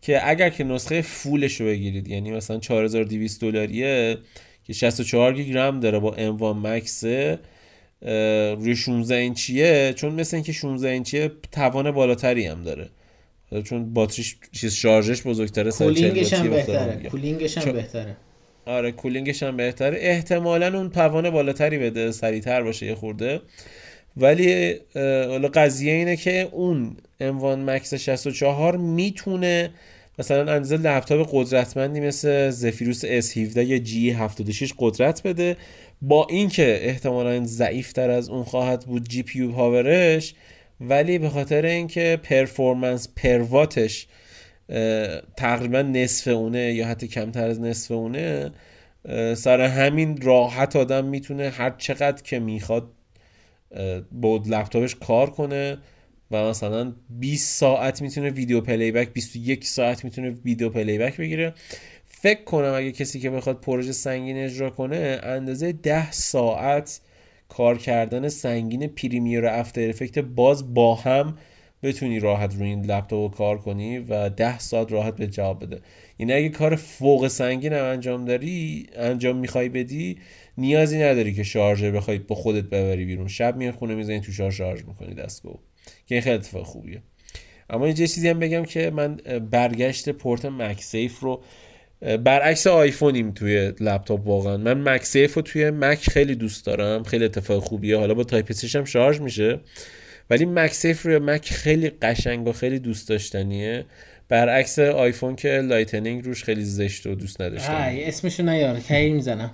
[0.02, 4.18] که اگر که نسخه full ش رو بگیرید یعنی مثلا 4200 دلاریه
[4.64, 7.04] که 64 گیگ رم داره با M1 Max
[8.60, 12.90] روی 16 اینچیه چون مثل اینکه 16 اینچیه توان بالاتری هم داره.
[13.62, 18.18] چون باتریش چیز شارژش بزرگتره cooling ش هم بهتره cooling ش هم بهتره.
[18.66, 19.98] آره cooling ش هم بهتره.
[20.00, 23.42] احتمالا اون توان بالاتری بده سریعتر باشه یه خورده.
[24.18, 29.70] ولی حالا قضیه اینه که اون M1 Max 64 می‌تونه
[30.20, 35.58] مثلا اندازه لپتاپ قدرتمندی مثل Zephyrus S17 یا G76 قدرت بده.
[36.02, 40.34] با اینکه احتمالا ضعیفتر از اون خواهد بود GPU power ش
[40.90, 44.08] ولی به خاطر اینکه performance per watt ش
[45.38, 48.52] تقریبا نصف اونه یا حتی کمتر از نصف اونه
[49.36, 52.92] سر همین راحت آدم می‌تونه هر چقدر که می‌خواد
[54.12, 55.78] با لپتاپش کار کنه
[56.32, 61.54] و مثلا 20 ساعت می‌تونه ویدیو playback 21 ساعت می‌تونه ویدیو playback بگیره.
[62.06, 67.02] فکر کنم اگه کسی که بخواد پروژه سنگین اجرا کنه اندازه 10 ساعت
[67.50, 71.38] کار کردن سنگین Premiere و After Effects باز با هم
[71.84, 75.82] بتونی راحت روی این لپتاپ کار کنی و 10 ساعت راحت به جواب بده.
[76.20, 80.18] یعنی اگه کار فوق سنگین هم انجام داری انجام می‌خوای بدی
[80.58, 83.28] نیازی نداری که شارژر بخوای با خودت ببری بیرون.
[83.28, 85.56] شب میای خونه می‌زنی تو شارژ شارژ می‌کنی دستگاه
[86.06, 87.02] که این خیلی اتفاق خوبیه.
[87.70, 89.16] اما اینجا چیزی هم بگم که من
[89.52, 91.44] برگشت port MagSafe رو
[92.24, 94.58] برعکس آیفونیم توی لپتاپ واقعا.
[94.58, 97.98] من MagSafe رو توی Mac خیلی دوست دارم خیلی اتفاق خوبیه.
[97.98, 99.60] حالا با Type-C هم شارژ میشه.
[100.30, 103.86] ولی MagSafe روی Mac خیلی قشنگ و خیلی دوست داشتنیه.
[104.30, 107.74] برعکس آیفون که Lightning روش خیلی زشت و دوست نداشتم.
[107.90, 109.52] اسمشو نیار کی می‌زنم.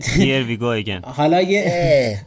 [0.00, 1.08] Here we go again.
[1.18, 2.18] حالا یه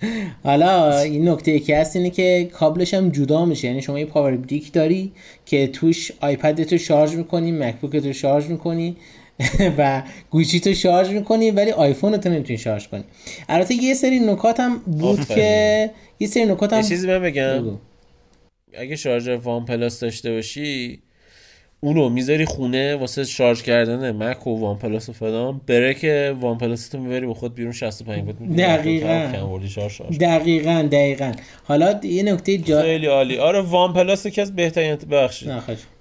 [0.43, 3.67] حالا این نکته یکی هست اینه که کابلش هم جدا میشه.
[3.67, 5.11] یعنی شما یه power brick داری
[5.45, 8.97] که توش iPad تو شارژ می‌کنی MacBook تو شارژ می‌کنی.
[9.77, 13.03] و گوشی تو شارژ می‌کنی ولی آیفون تو نمی‌تونی شارژ کنی.
[13.49, 17.77] البته یه سری نکات هم بود که یه سری نکات هم چیزی من بگم.
[18.77, 21.01] اگه شارژر OnePlus داشته باشی
[21.85, 25.61] اونو می‌ذاری خونه واسه شارژ کردن Mac و OnePlus و فلان.
[25.67, 29.31] بره OnePlus تو می‌بری با خود بیرون 65 وات دقیقاً.
[30.19, 31.31] دقیقاً دقیقاً.
[31.63, 33.37] حالا یه نکته جا خیلی عالی.
[33.37, 35.43] آره OnePlus یکی از بهترین بخش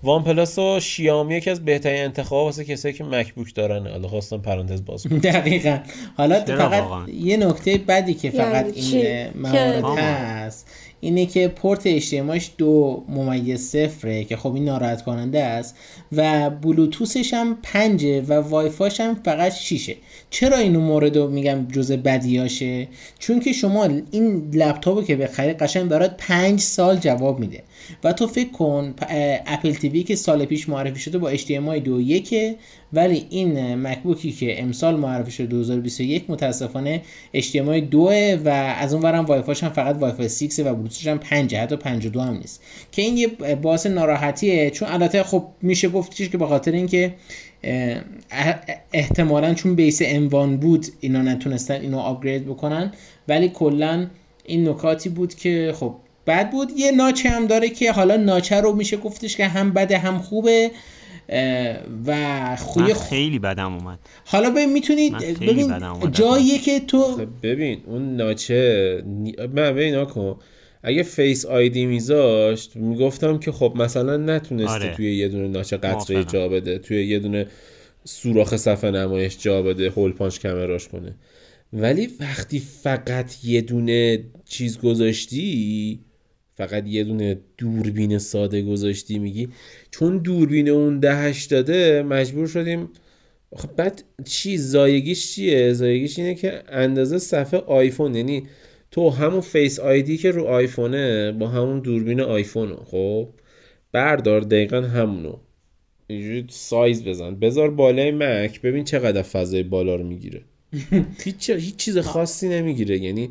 [0.02, 3.86] OnePlus و شیائومی یکی از بهترین انتخاب واسه کسایی که MacBook دارن.
[3.86, 5.78] حالا خواستم پرانتز باز دقیقاً.
[6.16, 10.66] حالا فقط یه نکته بدی که فقط یعنی این موارد هست.
[11.04, 15.76] اینه که پورت HDMIش دو ممیز صفره که خب این ناراحت کننده است
[16.12, 19.96] و بلوتوسش هم پنجه و وایفاش هم فقط شیشه.
[20.30, 22.88] چرا اینو مورد میگم جز بدیاشه
[23.18, 27.62] چون که شما این لپتاپو که بخری قشنگ برات پنج سال جواب میده.
[28.04, 28.94] و تو فکر کن
[29.46, 32.56] اپل تیوی که سال پیش معرفی شده با HDMI دو یکه
[32.92, 37.02] ولی این مکبوکی که امسال معرفی شده 2021 متاسفانه
[37.36, 38.10] HDMI 2
[38.44, 41.76] و از اون ورم وای هم فقط وای فای 6 و بلوتوثش هم 5 حتی
[41.76, 42.62] 52 هم نیست.
[42.92, 47.14] که این یه باعث ناراحتیه چون البته خب میشه گفتش که به خاطر اینکه
[48.92, 52.92] احتمالا چون بیس اموان بود اینا نتونستن اینو آپگرید بکنن
[53.28, 54.06] ولی کلا
[54.44, 55.94] این نکاتی بود که خب
[56.26, 59.98] بد بود یه ناچه هم داره که حالا ناچه رو میشه گفتش که هم بده
[59.98, 60.70] هم خوبه
[62.06, 63.98] و خوی خیلی بدم اومد.
[64.24, 65.74] حالا ببین می‌تونید ببین
[66.12, 69.02] جایی که تو خب ببین اون ناچه
[69.38, 70.36] من ببین کن.
[70.82, 74.94] اگه فیس آیدی میذاشت می‌گفتم که خب مثلا نتونستی آره.
[74.96, 77.46] توی یه دونه ناچه قطره جا بده توی یه دونه
[78.04, 81.14] سوراخ صفحه نمایش جا بده هول پانچ کمراش کنه.
[81.72, 86.00] ولی وقتی فقط یه دونه چیز گذاشتی
[86.54, 89.48] فقط یه دونه دوربین ساده گذاشتی میگی؟
[89.90, 92.88] چون دوربین اون دهش داده مجبور شدیم.
[93.56, 98.46] خب بعد چی؟ ضایعگیش چیه؟ ضایعگیش اینه که اندازه صفحه آیفون یعنی
[98.90, 103.28] تو همون Face ID که رو آیفونه با همون دوربین آیفون خب؟
[103.92, 105.36] بردار دقیقا همونو.
[106.06, 107.34] اینجوری سایز بزن.
[107.34, 110.42] بذار بالای مک ببین چقدر فضای بالا رو می‌گیره.
[111.24, 112.98] هیچ هیچ چیز خاصی نمی‌گیره.
[112.98, 113.30] یعنی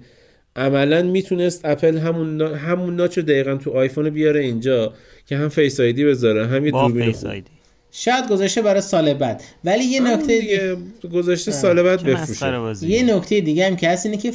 [0.56, 4.94] عملا می‌تونست اپل همون همون notch و دقیقا تو آیفون بیاره اینجا
[5.26, 7.16] که هم Face ID بذاره هم یه دوربین
[7.96, 9.44] شاید گذاشته برای سال بعد.
[9.64, 10.78] ولی یه نکته دیگه
[11.14, 12.88] گذاشته سال بعد بفروشه.
[12.88, 14.34] یه نکته دیگه هم که هست اینه که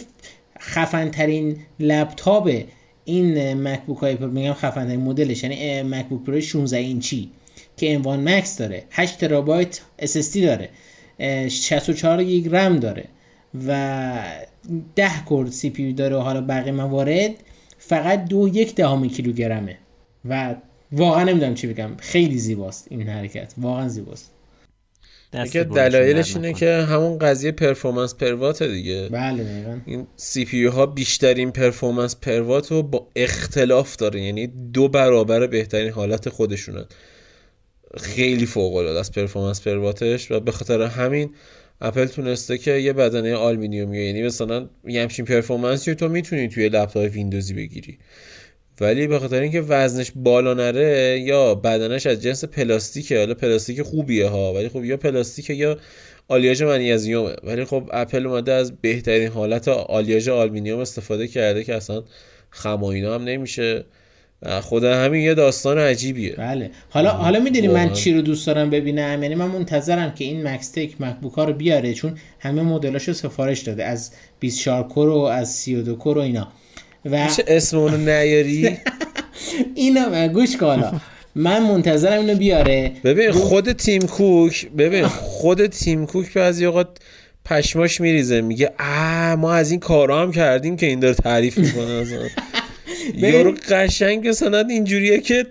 [0.60, 2.62] خفن ترین لپتاپ
[3.04, 7.30] این مکبوک های میگم خفن ترین مدلش یعنی مکبوک پرو 16 اینچی
[7.76, 10.68] که M1 Max داره 8 ترابایت SSD داره
[11.48, 13.04] 64 گیگ رم داره.
[13.66, 14.18] و
[14.96, 17.30] 10 core CPU داره و حالا بقیه موارد
[17.78, 19.78] فقط دو یک دهم کیلوگرمه.
[20.24, 20.54] و
[20.92, 21.90] واقعا نمی‌دونم چی بگم.
[21.98, 23.54] خیلی زیباست این حرکت.
[23.58, 24.32] واقعا زیباست.
[25.34, 29.08] یکی دلایلش اینه که همون قضیه performance per watt دیگه.
[29.08, 29.78] بله دقیقا.
[29.86, 34.20] این CPU ها بیشترین performance per watt رو با اختلاف داره.
[34.20, 36.84] یعنی دو برابر بهترین حالت خودشونن.
[37.96, 41.30] خیلی فوق العاده است performance per watt ش و به خاطر همین
[41.80, 46.68] اپل تونسته که یه بدنه آلومینیومی یعنی مثلا یه همچین performance ی تو می‌تونی توی
[46.68, 47.98] لپتاپ ویندوزی بگیری.
[48.80, 53.18] ولی به خاطر اینکه وزنش بالا نره یا بدنش از جنس پلاستیکه.
[53.18, 55.78] حالا پلاستیک خوبیه ها ولی خب یا پلاستیکه یا
[56.28, 57.34] آلیاژ منیزیومه.
[57.42, 62.04] ولی خب اپل اومده از بهترین حالت آلیاژ آلومینیوم استفاده کرده که اصلا
[62.50, 63.84] خم هم نمیشه.
[64.62, 66.34] خود همین یه داستان عجیبیه.
[66.38, 66.70] بله.
[66.90, 70.70] حالا حالا می‌دونی من چی رو دوست دارم ببینم؟ یعنی من منتظرم که این مکس
[70.70, 75.52] تک مکبوک ها رو بیاره چون همه مدلاشو سفارش داده از 24 کور و از
[75.52, 76.48] 32 کور و اینا.
[77.04, 78.78] و میشه اسم اونو نیاری؟
[79.74, 81.00] اینا گوش کن
[81.34, 82.92] من منتظرم اینو بیاره.
[83.04, 86.88] ببین خود تیم کوک ببین خود تیم کوک بعضی اوقات
[87.44, 92.04] پشماش میریزه میگه آ ما از این کارا هم کردیم که این داره تعریف می‌کنه
[93.14, 95.46] یارو قشنگ سند اینجوریه که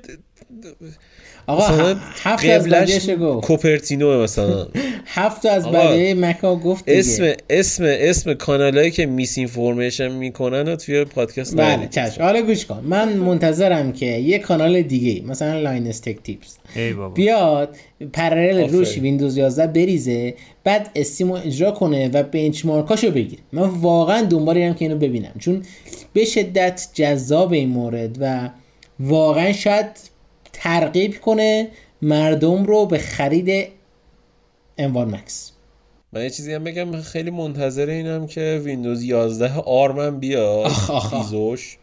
[1.48, 3.48] آقا هفت از گفت.
[3.48, 4.68] کوپرتینو مثلا.
[5.06, 7.00] هفت از بدیه مکا گفت دیگه.
[7.00, 12.24] اسم اسم اسم کانالایی که misinformation می‌کنن توی پادکست بله چشم.
[12.24, 12.84] حالا گوش کن.
[12.84, 16.58] من منتظرم که یه کانال دیگه مثلا Linus Tech Tips
[17.16, 17.76] بیاد
[18.14, 20.34] Parallels روش ویندوز 11 بریزه
[20.64, 23.42] بعد Steam و اجرا کنه و benchmark اشو بگیره.
[23.52, 25.34] من واقعا دنبال که اینو ببینم.
[25.40, 25.62] چون
[26.14, 28.50] به شدت جذاب این مورد و
[29.00, 30.17] واقعا شاید
[30.58, 31.68] ترغیب کنه
[32.02, 33.68] مردم رو به خرید
[34.78, 35.52] انوان مکس
[36.14, 40.72] من یه چیزی هم بگم خیلی منتظر اینم که ویندوز 11 آرمن بیاد
[41.14, 41.78] ایزوش.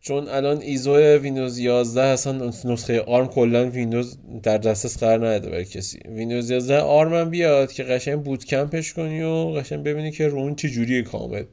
[0.00, 5.64] چون الان ایزو ویندوز 11 اصلا نسخه آرم کلا ویندوز در دسترس قرار نداده برای
[5.64, 5.98] کسی.
[5.98, 10.68] ویندوز 11 آرم بیاد که قشنگ بوت کمپش کنی و قشنگ ببینی که رون چه
[10.68, 11.44] جوریه کامل.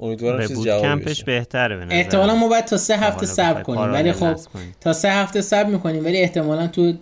[0.00, 4.12] امیدوارم چیز جواب کمپش بهتره به احتمالا ما باید تا سه هفته صبر کنیم ولی
[4.12, 4.36] خب
[4.80, 6.92] تا سه هفته صبر می‌کنیم ولی احتمالا تو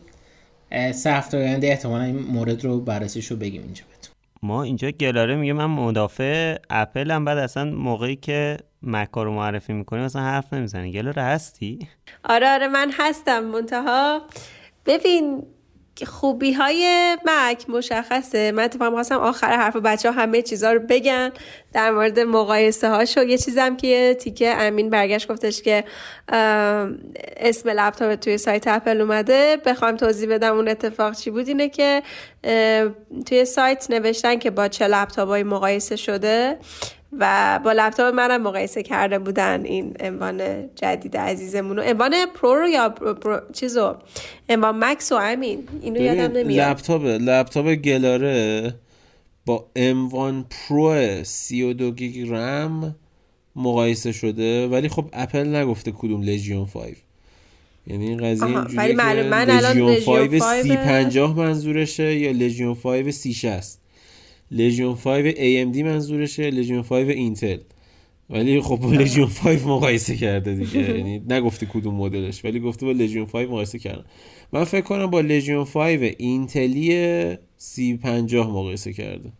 [0.93, 4.15] سه هفته آینده احتمالا این مورد رو بررسیش رو بگیم اینجا بهتون.
[4.43, 9.73] ما اینجا گلاره میگه من مدافع اپل هم بعد اصلا موقعی که مکا رو معرفی
[9.73, 10.93] می‌کنیم اصلا حرف نمی‌زنی.
[10.93, 11.89] گلاره هستی؟
[12.25, 14.23] آره آره من هستم منتها.
[14.87, 15.43] ببین
[16.07, 18.53] خوبی های مک مشخصه.
[18.53, 21.31] من اتفاقا خواستم آخر حرف بچه ها همه چیزها رو بگن
[21.73, 25.85] در مورد مقایسه هاشو یه چیزم که تیکه امین برگشت گفتش که
[27.37, 29.57] اسم لپتاپ توی سایت اپل اومده.
[29.67, 31.49] بخوام توضیح بدم اون اتفاق چی بود.
[31.49, 32.03] اینه که
[33.27, 36.59] توی سایت نوشتن که با چه لپتاپایی مقایسه شده.
[37.19, 42.89] و با لپتاپ منم مقایسه کرده بودن این M1 جدید عزیزمون M1 Pro رو یا
[42.89, 43.97] پرو چیزو؟
[44.49, 45.69] M1 Max و امین.
[45.83, 46.69] اینو یادم نمیاد.
[46.69, 48.75] لپتاپ لپتاپ گلاره
[49.47, 52.97] با M1 Pro 32 گیگ رم
[53.57, 56.97] مقایسه شده ولی خب اپل نگفته کدوم لژیون 5
[57.87, 63.35] یعنی این قضیه اینجوریه که من لژیون 5 سی 50 منظورشه یا لژیون 5 سی
[63.35, 63.82] 60
[64.53, 67.59] لژیون 5 AMD منظورشه لژیون 5 اینتل
[68.31, 70.81] ولی خب با لژیون 5 مقایسه کرده دیگه.
[70.97, 74.05] یعنی نگفته کدوم مدلش ولی گفته با لژیون 5 مقایسه کردن
[74.53, 79.33] من فکر کنم با لژیون 5 اینتلی 3050 مقایسه کرده.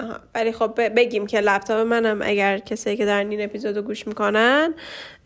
[0.00, 4.74] آها ولی خب بگیم که لپتاپ منم اگر کسایی که در این اپیزودو گوش می‌کنن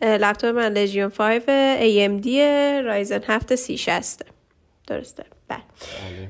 [0.01, 2.27] لپتاپ من لژیون 5 AMD
[2.85, 4.25] رایزن 7 3060
[4.87, 5.23] درسته.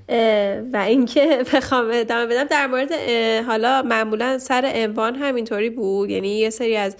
[0.07, 0.69] بله.
[0.73, 2.91] و اینکه بخوام ادامه بدم در مورد
[3.45, 6.09] حالا معمولا سر عنوان همینطوری بود.
[6.09, 6.95] یعنی یه سری از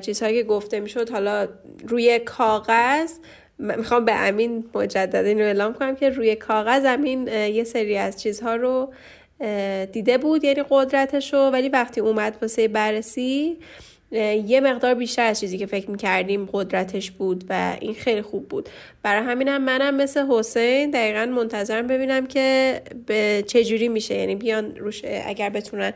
[0.00, 1.48] چیزهایی که گفته می‌شد حالا
[1.88, 3.12] روی کاغذ
[3.58, 8.22] می‌خوام به امین مجدد این رو اعلام کنم که روی کاغذ امین یه سری از
[8.22, 8.92] چیزها رو
[9.92, 11.40] دیده بود یعنی قدرتش رو.
[11.40, 13.58] ولی وقتی اومد واسه بررسی
[14.46, 18.68] یه مقدار بیشتر از چیزی که فکر می‌کردیم قدرتش بود و این خیلی خوب بود.
[19.02, 24.14] برای همینم هم منم مثل حسین دقیقا منتظرم ببینم که به چجوری میشه.
[24.14, 25.92] یعنی بیان روش اگر بتونن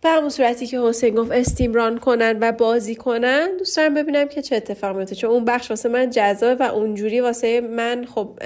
[0.00, 4.28] به همون صورتی که حسین گفت استیم ران کنن و بازی کنن دوست دارم ببینم
[4.28, 5.14] که چه اتفاق میفته.
[5.14, 8.38] چون اون بخش واسه من جذابه و اونجوری واسه من خب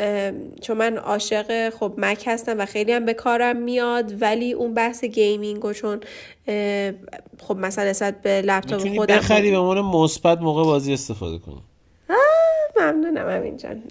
[0.61, 5.05] چون من عاشق خب مک هستم و خیلی هم به کارم میاد ولی اون بحث
[5.05, 6.01] gaming و چون
[7.38, 11.62] خب مثلا نسبت به لپتاپ خودم بخری به عنوان مثبت موقع بازی استفاده کنی.
[12.81, 13.83] ممنونم امین جان.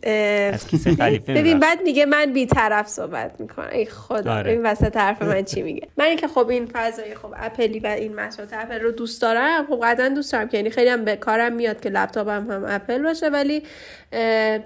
[1.27, 3.69] ببین بعد میگه من بیطرف صحبت می‌کنم.
[3.71, 4.51] ای خدا آره.
[4.51, 8.13] این وسط طرف من چی میگه؟ من اینکه خب این فضای خب اپلی و این
[8.13, 11.53] محصولات اپل رو دوست دارم خب قطعا دوست دارم که یعنی خیلی هم به کارم
[11.53, 13.63] میاد که لپتاپم هم اپل باشه ولی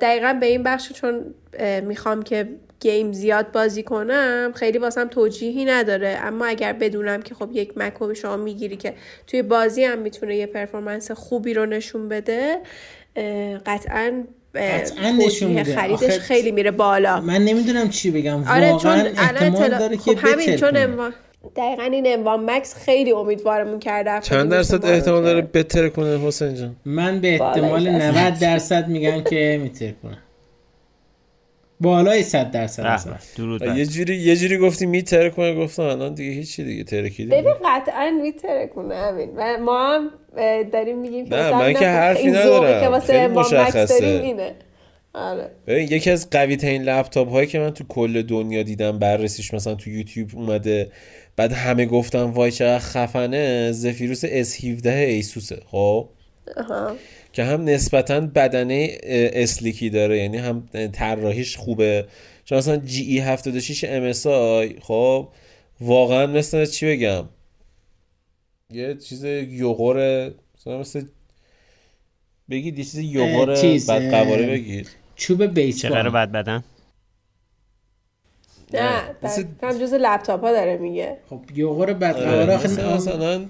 [0.01, 1.33] دقیقا به این بخش چون
[1.81, 2.47] می‌خوام که
[2.79, 6.17] گیم زیاد بازی کنم خیلی واسم توجیهی نداره.
[6.21, 8.93] اما اگر بدونم که خب یک مک شما می‌گیری که
[9.27, 12.57] توی بازی هم می‌تونه یه پرفورمنس خوبی رو نشون بده
[13.65, 14.23] قطعا
[14.55, 17.21] قطعا نشون خریدش خیلی میره بالا.
[17.21, 18.43] من نمی‌دونم چی بگم.
[18.47, 21.13] آره واقعا احتمال داره که خب همین چون اموان
[21.55, 26.75] دقیقا این اموان مکس خیلی امیدوارمون کرده چند درصد احتمال داره بتر کنه حسین جان؟
[26.85, 28.87] من به احتمال 90 درصد.
[28.87, 30.17] میگم که میتر کنه
[31.81, 33.19] بالای 100 درصد
[33.75, 38.11] یه جوری یه جوری گفتی میتره کنه گفتم الان دیگه هیچی دیگه ترکیدی ببین قطعا
[38.21, 40.09] میتره کنه همین و ما هم
[40.71, 42.81] داریم میگیم که نه من که حرفی ندارم.
[42.81, 44.05] که واسه مشخصه.
[44.05, 44.55] اینه.
[45.13, 45.51] آره.
[45.67, 49.89] یکی از قوی ترین لپتاپ هایی که من تو کل دنیا دیدم بررسیش مثلا تو
[49.89, 50.91] یوتیوب اومده
[51.35, 56.07] بعد همه گفتم وای چقدر خفنه زفیروس S17 ایسوسه خب؟
[57.33, 58.97] که هم نسبتا بدنه
[59.33, 60.17] sleek ی داره.
[60.17, 62.05] یعنی هم طراحیش خوبه.
[62.45, 65.27] چون مثلا GE 76 MSI خب
[65.81, 67.25] واقعا مثل چی بگم؟
[68.69, 70.27] یه چیز یوغور
[70.57, 71.05] مثلا مثل
[72.49, 73.45] بگید یه چیز یوغور
[73.87, 75.91] بد قواره بگید چوب بیسبال.
[75.91, 76.63] چقدر بد بدن؟
[78.73, 79.01] نه
[79.61, 81.17] کم جز لپتاپ ها داره میگه.
[81.29, 83.45] خب یوغور بد قواره مثلا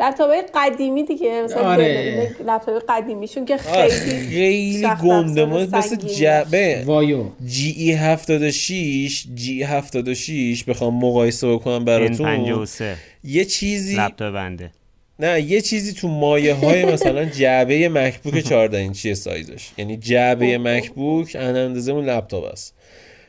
[0.00, 2.36] لپتاپ قدیمی دیگه مثلا آره.
[2.46, 7.24] لپتاپ قدیمیشون که خیلی خیلی گنده مثل جبه وایو.
[7.46, 12.66] جی ای 76 جی 76 بخوام مقایسه بکنم براتون.
[13.24, 14.70] یه چیزی لپتاپ بنده.
[15.18, 19.68] نه یه چیزی تو مایه های مثلا جعبه مکبوک 14 اینچی سایزش.
[19.78, 22.74] یعنی جعبه مکبوک اندازه اون لپتاپ است.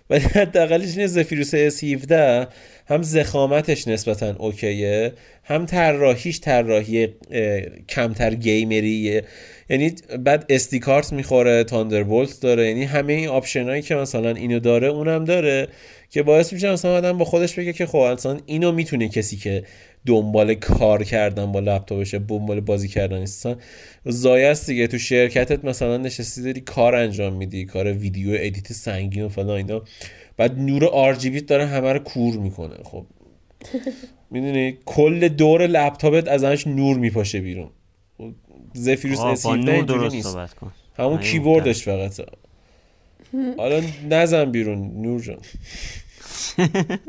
[0.09, 2.47] ولی حداقلش اینه زفیروس S17
[2.87, 5.13] هم ضخامتش نسبتا okay ه
[5.43, 7.07] هم طراحیش طراحی
[7.89, 9.23] کمتر gamer یه.
[9.69, 12.67] یعنی بعد SD card می‌خوره Thunderbolt داره.
[12.67, 15.67] یعنی همه این option ایی که مثلا اینو داره اونم داره
[16.09, 19.63] که باعث میشه مثلا آدم با خودش بگه که خب اصلا اینو می‌تونه کسی که
[20.05, 23.47] دنبال کار کردن با لپتاپشه دنبال بازی کردن نیست.
[24.05, 24.87] ضایع است دیگه.
[24.87, 29.83] تو شرکتت مثلا نشستی داری کار انجام میدی کار video edit سنگین و فلان اینا.
[30.37, 32.75] بعد نور جی داره همه رو کور می‌کنه.
[32.83, 33.05] خب.
[34.31, 37.69] می‌دونی؟ کل دور لپتاپت ازش نور میپاشه بیرون.
[38.73, 40.37] Zephyrus S 17 اینجوری نیست.
[40.97, 42.21] همون کیبوردش فقط.
[43.57, 45.37] حالا نزن بیرون نور جان.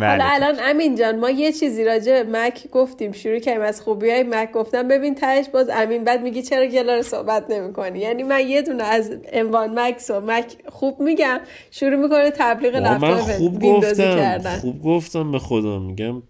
[0.00, 4.22] حالا الان امین جان ما یه چیزی راجع مک گفتیم شروع کردیم از خوبی های
[4.22, 7.98] مک گفتم ببین تهش باز امین بعد میگی چرا گلار صحبت نمی‌کنی.
[7.98, 11.40] یعنی من یه دونه از M1 Max و مک خوب میگم
[11.70, 16.22] شروع می‌کنه تبلیغ من خوب گفتم خوب گفتم به خدا میگم.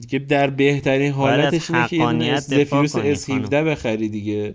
[0.00, 4.54] دیگه در بهترین حالتش اینه که یه Zephyrus S 17 بخری دیگه.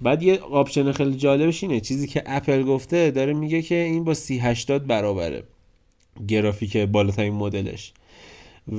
[0.00, 1.80] بعد یه option خیلی جالبش اینه.
[1.80, 5.42] چیزی که اپل گفته داره میگه که این با سی 80 برابره.
[6.28, 7.92] گرافیک بالاترین مدلش.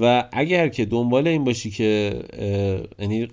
[0.02, 2.20] و اگر که دنبال این باشی که
[3.00, 3.28] یعنی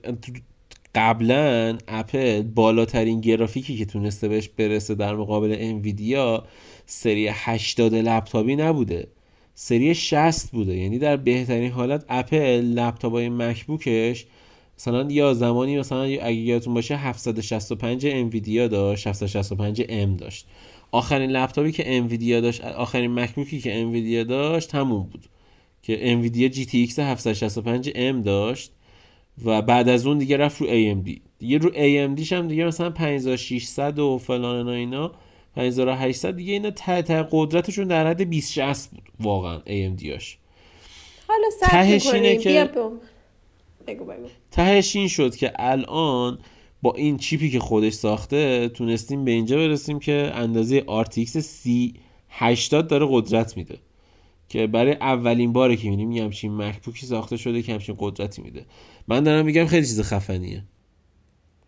[0.94, 6.44] قبلا اپل بالاترین گرافیکی که تونسته بهش برسه در مقابل انویدیا
[6.86, 9.07] سری 80 لپتاپی نبوده.
[9.55, 10.76] سری 60 بوده.
[10.76, 14.26] یعنی در بهترین حالت اپل لپتاپ های مکبوکش
[14.78, 20.46] مثلا یا زمانی مثلا اگه یادتون باشه 765 انویدیا داشت 765 ام داشت.
[20.93, 25.26] آخرین لپتاپی که انویدیا داشت آخرین مکبوکی که انویدیا داشت همون بود
[25.82, 28.72] که انویدیا GTX 765 M داشت
[29.45, 33.99] و بعد از اون دیگه رفت رو AMD دیگه رو AMD هم دیگه مثلا 5600
[33.99, 35.12] و فلان اینا
[35.57, 39.61] 5800 دیگه اینا ته ته قدرتشون در حد 2060 بود واقعا
[40.11, 40.38] هاش.
[41.28, 42.70] حالا تهش اینه که
[44.51, 46.38] تهش این شد که الان
[46.83, 53.07] با این چیپی که خودش ساخته تونستیم به اینجا برسیم که اندازه RTX 3080 داره
[53.11, 53.78] قدرت میده.
[54.49, 58.66] که برای اولین باره که می‌بینیم یه همچین مکبوکی ساخته شده که همچین قدرتی میده.
[59.09, 60.64] من دارم میگم خیلی چیز خفنیه.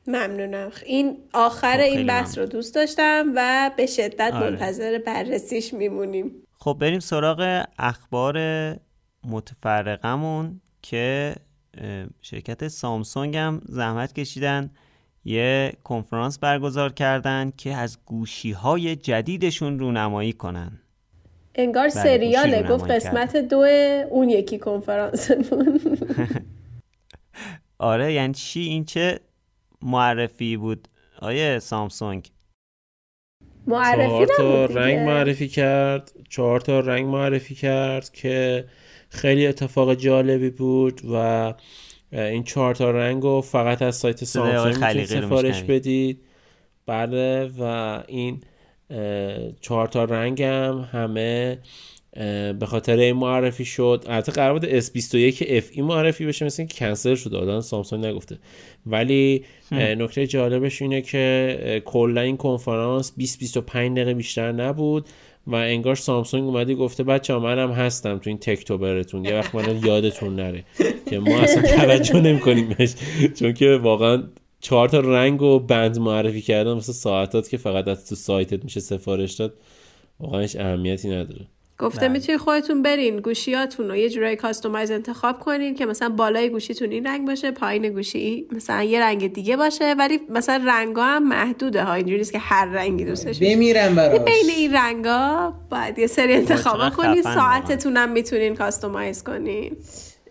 [0.06, 0.70] ممنونم.
[0.86, 4.50] این آخر خب این بحث رو دوست داشتم و به شدت آره.
[4.50, 6.30] منتظر بررسیش میمونیم.
[6.58, 8.38] خب بریم سراغ اخبار
[9.24, 11.34] متفرقمون که
[12.22, 14.70] شرکت سامسونگ هم زحمت کشیدن.
[15.24, 20.78] یه کنفرانس برگزار کردن که از گوشی های جدیدشون رونمایی کنن.
[21.54, 23.66] انگار بله، سریاله گفت قسمت دو
[24.10, 25.30] اون یکی کنفرانس
[27.78, 29.20] آره یعنی چی؟ این چه
[29.82, 30.88] معرفی بود؟
[31.20, 32.30] آیه سامسونگ.
[33.66, 36.12] معرفی چهار تا رنگ معرفی کرد.
[36.28, 38.64] چهار تا رنگ معرفی کرد که
[39.08, 41.54] خیلی اتفاق جالبی بود و
[42.12, 46.20] این چهار تا رنگ رو فقط از سایت سامسونگ می‌تونید سفارش بدید.
[46.86, 47.62] بله و
[48.08, 48.40] این
[49.60, 51.58] چهار تا رنگ هم همه
[52.58, 54.04] به خاطر این معرفی شد.
[54.08, 57.36] البته قرار بود S21 FE معرفی بشه مثل کنسل شده.
[57.36, 58.38] آدم سامسونگ نگفته.
[58.86, 65.08] ولی نکته جالبش اینه که کلا این کنفرانس 20 25 دقیقه بیشتر نبود.
[65.46, 69.24] و انگار سامسونگ اومدی گفته بچه منم هستم تو این Techtober تون.
[69.24, 70.64] یه وقت من یادتون نره
[71.10, 72.94] که ما اصلا توجه نمی‌کنیم بهش
[73.34, 74.22] چون که واقعا
[74.60, 78.80] چهار تا رنگ و بند معرفی کردن مثل ساعتات که فقط از تو سایتت میشه
[78.80, 79.54] سفارش داد.
[80.20, 81.46] واقعا هیچ اهمیتی نداره.
[81.82, 82.08] گفته بله.
[82.08, 87.06] می‌تونید خودتون برین گوشیاتون رو یه جورایی customize انتخاب کنین که مثلا بالای گوشیتون این
[87.06, 91.94] رنگ باشه پایین گوشی مثلا یه رنگ دیگه باشه ولی مثلا رنگا هم محدوده ها.
[91.94, 94.20] اینجوری که هر رنگی دوستش بمیرم براش.
[94.20, 97.22] بین این رنگا باید یه سری انتخاب کنین.
[97.22, 99.76] ساعتتون هم می‌تونین customize کنین.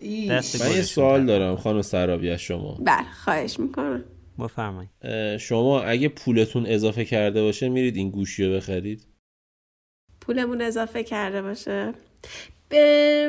[0.02, 2.78] من یه سوال دارم خانم سرابی از شما.
[2.84, 4.04] بله خواهش می‌کنم.
[4.38, 4.90] بفرمایید.
[5.36, 9.00] شما اگه پولتون اضافه کرده باشه میرید این گوشی رو بخرید؟
[10.26, 11.92] پولمون اضافه کرده باشه.
[12.68, 13.28] به...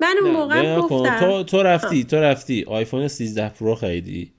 [0.00, 1.20] من اون موقع گفتم.
[1.20, 2.64] تو, تو رفتی تو رفتی.
[2.68, 4.32] آیفون 13 پرو خریدی.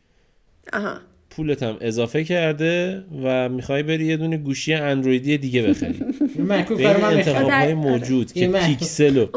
[0.74, 0.98] آها.
[1.30, 6.00] پولت هم اضافه کرده و می‌خوای بری یه دونه گوشی اندرویدی دیگه بخری.
[6.78, 9.28] بین انتخاب های موجود که پیکسلو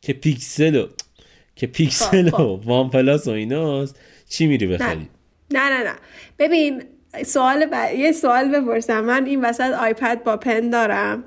[0.00, 0.86] که پیکسلو
[1.56, 5.08] که پیکسل و وان پلاس و ایناست چی میری بخری؟
[5.50, 5.94] نه نه نه.
[6.38, 6.82] ببین
[7.26, 7.74] سوال ب...
[7.98, 9.00] یه سوال بپرسم.
[9.00, 11.24] من این وسط آیپد با pen دارم.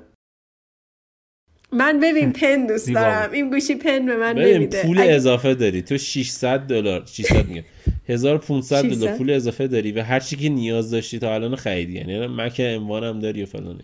[1.72, 3.32] من ببین pen دوست دارم.
[3.32, 4.82] این گوشی pen به من نمیده.
[4.82, 5.82] پول اضافه داری.
[5.82, 7.62] تو 600 دلار 600 میگم.
[8.08, 11.92] 1500 دلار پول اضافه داری و هر چی که نیاز داشتی تا الان خریدی.
[11.92, 13.80] یعنی مک هم داری و فلان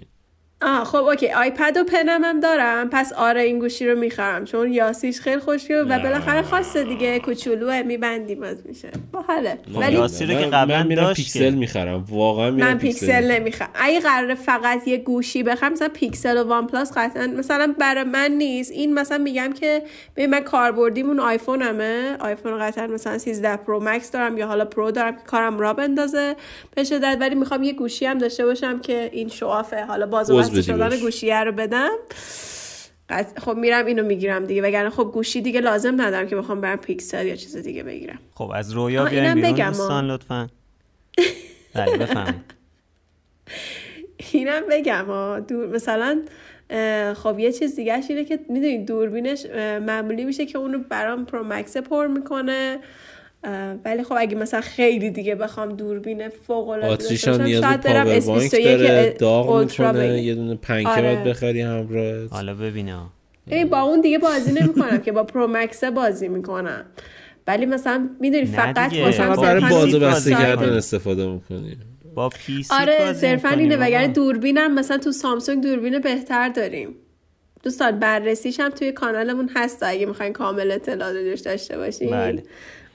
[0.66, 1.30] آه خب okay.
[1.30, 2.90] آیپد و pen م هم دارم.
[2.90, 7.18] پس آره این گوشی رو می‌خرم چون یاسیش خیلی خوشگله و بالاخره خواسته دیگه.
[7.18, 8.90] کوچولوه میبندی باز میشه.
[9.12, 9.58] باحاله.
[9.74, 12.04] ولی یاسی رو که قبلا من میرم پیکسل می‌خرم.
[12.08, 13.68] واقعا میرم من پیکسل نمی‌خرم.
[13.74, 18.30] اگه قرار فقط یه گوشی بخرم مثلا پیکسل و وان پلاس قطعا مثلا برای من
[18.30, 18.72] نیست.
[18.72, 19.82] این مثلا میگم که
[20.14, 22.16] به من کاربردیمون آیفونمه.
[22.20, 26.36] آیفون قطعا مثلا 13 Pro Max دارم یا حالا Pro دارم که کارم را بندازه.
[26.74, 27.16] به شدت.
[27.20, 29.84] ولی می‌خوام یه گوشی هم داشته باشم که این show off ه.
[29.84, 31.90] حالا باز شدن گوشیه رو بدم.
[33.36, 34.62] خب میرم اینو می‌گیرم دیگه.
[34.62, 38.18] وگرنه خب گوشی دیگه لازم ندارم که بخوام برم پیکسل یا چیز دیگه بگیرم.
[38.34, 39.68] خب از رویا بیایم بیرون.
[39.68, 40.48] دوستان لطفا.
[41.74, 42.09] بله
[44.32, 45.05] اینم بگم
[45.48, 46.22] دور مثلا
[47.14, 49.46] خب یه چیز دیگه اینه که می‌دونید دوربینش
[49.86, 52.78] معمولی میشه که اونو برام Pro Max پر می‌کنه.
[53.84, 58.30] ولی خب اگه مثلا خیلی دیگه بخوام دوربین فوق العاده داشته باشم شاید برم S
[58.30, 61.24] 21 داغ می‌کنه یه دونه پنکه آره.
[61.26, 62.26] بخری همراه.
[62.26, 63.11] حالا ببینم.
[63.47, 66.84] ای با اون دیگه بازی نمی‌کنم که با Pro Max بازی می‌کنم.
[67.47, 71.76] ولی مثلا می‌دونی فقط مثلا برای بازو بسته کردن استفاده می‌کنی.
[72.14, 76.95] با پی آره صرفا اینه وگرنه دوربینم مثلا تو سامسونگ دوربین بهتر داریم.
[77.62, 81.14] دوستان بررسیش هم توی کانالمون هست اگه می‌خواین کامل اطلاعات
[81.45, 82.42] داشته باشین.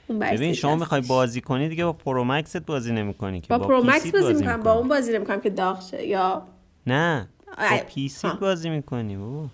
[0.09, 3.47] ببین شما می‌خوای بازی کنی دیگه با Pro Max ت بازی نمی‌کنی که.
[3.47, 6.47] با, با Pro Max بازی می‌کنم با اون بازی نمی‌کنم که داغ شه یا؟
[6.87, 9.47] نه با PC بازی می‌کنی بابا.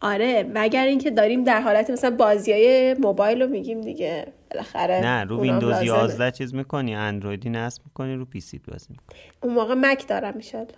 [0.00, 4.26] آره مگر اینکه داریم در حالت مثلا بازی های موبایل رو میگیم دیگه.
[4.50, 9.18] بالاخره نه رو ویندوز 11 چیز می‌کنی اندرویدی نصب می‌کنی رو PC بازی می‌کنی.
[9.42, 10.72] اون موقع مک دارم می‌شد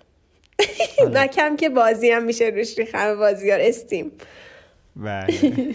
[1.13, 4.13] نه کم که بازی هم میشه روش ریخم بازی استیم.
[4.97, 5.35] بله.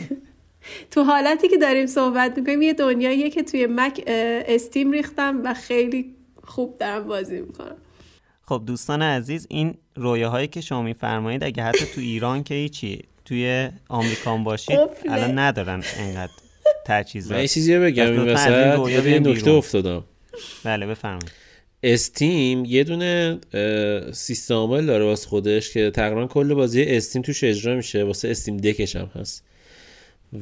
[0.92, 6.16] تو حالتی که داریم صحبت می‌کنیم یه دنیاییه که توی مک استیم ریختم و خیلی
[6.44, 7.76] خوب دارم بازی می‌کنم.
[8.48, 13.70] خب دوستان عزیز این رویاهایی که شما میفرمایید اگه حتی تو ایران که هیچی توی
[13.90, 16.32] آمریکان باشید الان ندارن انقدر
[16.86, 17.32] تجهیزات.
[17.32, 18.90] من یه چیزی بگم این وسط.
[18.90, 20.04] یه نکته افتادم.
[20.64, 21.32] بله بفرمایید.
[21.84, 23.40] استیم یه دونه
[24.12, 28.58] سیستم عامل داره واسه خودش که تقریبا کل بازی Steam توش اجرا میشه واسه Steam
[28.58, 29.44] Deck ش هم هست.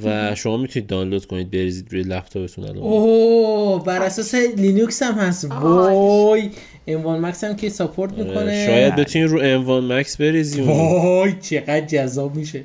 [0.03, 2.77] و شما می‌تونید دانلود کنید بریزید روی لپتاپتون الان.
[2.77, 5.45] اوه بر اساس لینوکس هم هست.
[5.45, 6.49] وای
[6.87, 8.65] M Max هم که support می‌کنه.
[8.65, 12.63] شاید بتونید رو M Max بریزید وای چقدر جذاب میشه.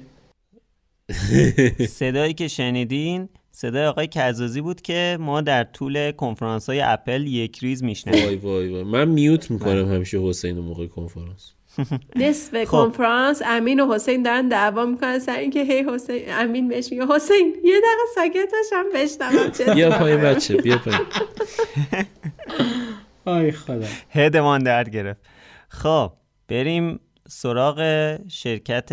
[2.01, 7.59] صدایی که شنیدین صدای آقای کزازی بود که ما در طول کنفرانس های اپل یک
[7.59, 8.83] ریز میشنیم وای وای وای.
[8.83, 11.53] من میوت می‌کنم همیشه حسین موقع کنفرانس.
[12.17, 12.71] نصف خب.
[12.71, 15.19] کنفرانس امین و حسین دارن دعوا می‌کنن.
[15.19, 20.21] سر اینکه هی حسین امین بهش میگه حسین یه دقیقه ساکتش هم بشنوم بیا پایین
[20.21, 21.01] بچه بیا پایین.
[23.25, 23.87] آی خدا.
[24.11, 25.21] هدمان درد گرفت.
[25.69, 26.13] خب
[26.49, 27.81] بریم سراغ
[28.29, 28.91] شرکت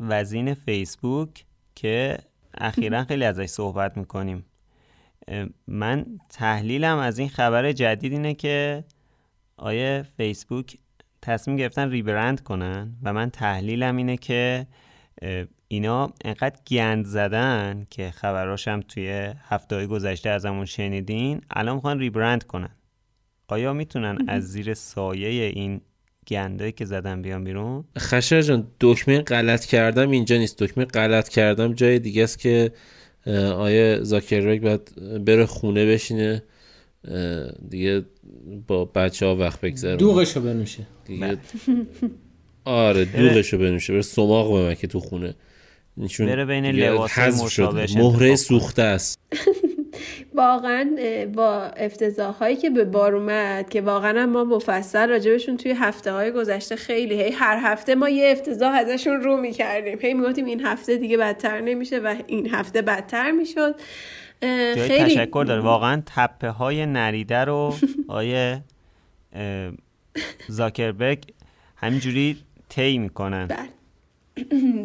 [0.00, 1.44] وزین فیسبوک
[1.74, 2.18] که
[2.54, 4.46] اخیرا خیلی ازش صحبت می‌کنیم.
[5.66, 8.84] من تحلیلم از این خبر جدید اینه که
[9.56, 10.76] آیا فیسبوک
[11.22, 14.66] تصمیم گرفتن ریبرند کنن و من تحلیلم اینه که
[15.68, 22.44] اینا انقدر گند زدن که خبراشم توی هفته های گذشته ازمون شنیدین الان می‌خوان ریبرند
[22.44, 22.76] کنن.
[23.48, 25.80] آیا می‌تونن از زیر سایه این
[26.28, 30.62] گندایی که زدن بیان بیرون؟ خشر جان دکمه غلط کردم اینجا نیست.
[30.62, 32.72] دکمه غلط کردم جای دیگه است که
[33.56, 34.94] آیا زاکربرگ باید
[35.24, 36.42] بره خونه بشینه.
[37.68, 38.04] دیگه
[38.66, 40.86] با بچه ها وقت بگذره دوغشو بنوشه.
[41.04, 41.38] دیگه.
[42.64, 43.92] آره دوغشو بنوشه.
[43.92, 45.34] بره سماق به که تو خونه.
[46.18, 49.18] بره بین لباس مشابهش مهره سوخته است.
[50.34, 50.90] واقعا
[51.34, 56.30] با افتضاح هایی که به بار اومد که واقعا ما مفصل راجبشون توی هفته های
[56.30, 59.98] گذشته خیلی هی هر هفته ما یه افتضاح ازشون رو می‌کردیم.
[60.00, 63.74] هی می‌گفتیم این هفته دیگه بدتر نمیشه و این هفته بدتر می‌شد.
[64.40, 65.60] خیلی تشکر داره.
[65.60, 67.74] واقعا تپه های نریده رو
[68.08, 68.62] آیه
[70.48, 71.18] زاکربرگ
[71.76, 72.36] همینجوری
[72.68, 73.46] طی می‌کنن.
[73.46, 73.68] بله.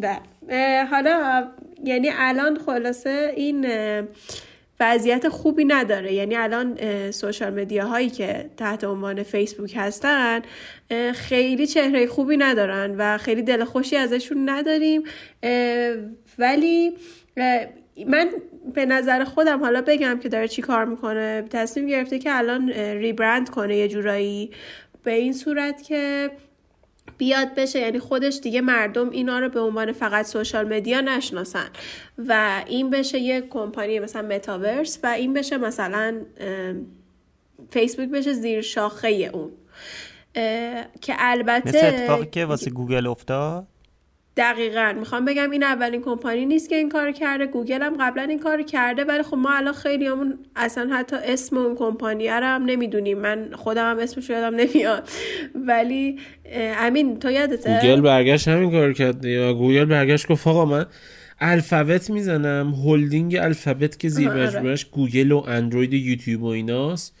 [0.48, 0.84] بله.
[0.84, 1.46] حالا
[1.84, 3.66] یعنی الان خلاصه این
[4.80, 6.12] وضعیت خوبی نداره.
[6.12, 6.78] یعنی الان
[7.10, 10.42] سوشال مدیا هایی که تحت عنوان فیسبوک هستن
[11.14, 15.02] خیلی چهره خوبی ندارن و خیلی دل خوشی ازشون نداریم.
[16.38, 16.92] ولی
[18.06, 18.28] من
[18.74, 21.44] به نظر خودم حالا بگم که داره چی کار می‌کنه.
[21.50, 24.50] تصمیم گرفته که الان ریبرند کنه یه جورایی.
[25.02, 26.30] به این صورت که
[27.18, 31.68] بیاد بشه یعنی خودش دیگه مردم اینا رو به عنوان فقط سوشال مدیا نشناسن.
[32.18, 36.20] و این بشه یه کمپانی مثلا متاورس و این بشه مثلا
[37.70, 39.50] فیسبوک بشه زیر شاخه اون.
[41.00, 43.66] که البته مثل اتفاقی که واسه گوگل افتاد؟
[44.36, 44.94] دقیقا.
[44.98, 47.46] می‌خوام بگم این اولین کمپانی نیست که این کار کرده.
[47.46, 51.56] گوگل هم قبلا این کار کرده ولی خب ما الان خیلی همون اصلا حتی اسم
[51.58, 53.18] اون کمپانی رو هم نمی‌دونیم.
[53.18, 55.08] من خودم هم اسمش یادم نمیاد.
[55.54, 56.18] ولی
[56.78, 59.24] امین تو یادته؟ گوگل برگشت همین کار کرد.
[59.24, 60.86] یا گوگل برگشت گفت آقا من
[61.40, 62.74] Alphabet می‌زنم.
[62.74, 64.46] هلدینگ Alphabet که زیر آره.
[64.46, 67.16] مجموعش گوگل و اندروید و یوتیوب و ایناست.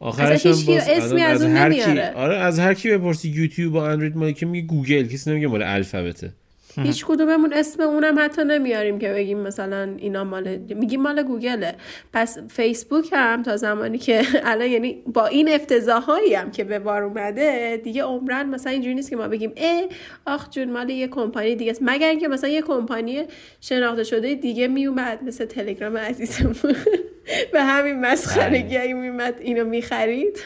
[0.00, 3.76] آخرش هم باز اسمی از, اون هر کی آره از هر کی بپرسی یوتیوب و
[3.76, 5.06] اندروید مال که میگه گوگل.
[5.06, 6.30] کسی نمیگه مال الفابته.
[6.76, 11.74] هیچ کدوممون اسم اونم حتی نمیاریم که بگیم مثلا اینا مال میگیم مال گوگله.
[12.12, 17.02] پس فیسبوک هم تا زمانی که الان یعنی با این افتضاحایی هم که به بار
[17.02, 19.82] اومده دیگه عمرن مثلا اینجوری نیست که ما بگیم اه
[20.26, 21.80] آخ جون مال یه کمپانی دیگه است.
[21.82, 23.22] مگر اینکه مثلا یه کمپانی
[23.60, 26.54] شناخته شده دیگه میومد مثل تلگرام عزیزمون.
[27.52, 28.92] به همین مسخرگی بله.
[28.92, 30.38] میومد اینو می‌خرید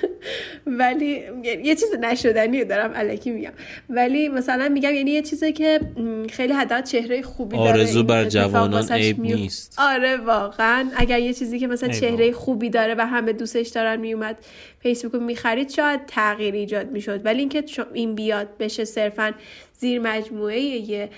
[0.67, 3.53] ولی یه چیز نشدنی دارم علکی میگم
[3.89, 5.81] ولی مثلا میگم یعنی یه چیزی که
[6.31, 9.77] خیلی حداقل چهره خوبی داره آرزو بر جوانان عیب نیست.
[9.79, 12.33] آره واقعا اگر یه چیزی که مثلا چهره.
[12.33, 14.37] خوبی داره و همه دوستش دارن میومد
[14.81, 17.65] فیسبوک می‌خرید شاید تغییر ایجاد می‌شد ولی اینکه
[17.95, 19.33] این بیاد بشه صرفا
[19.73, 21.11] زیر مجموعه یه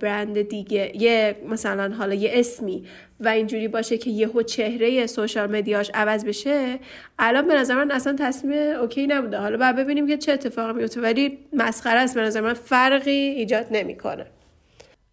[0.00, 2.84] برند دیگه یه مثلا حالا یه اسمی
[3.20, 6.78] و اینجوری باشه که یهو چهره سوشال مدیاش عوض بشه
[7.18, 9.38] الان به نظر من اصلا تصمیم اوکی نبوده.
[9.38, 12.14] حالا بعد ببینیم که چه اتفاقی میفته ولی مسخره است.
[12.14, 14.26] به نظر من فرقی ایجاد نمی‌کنه.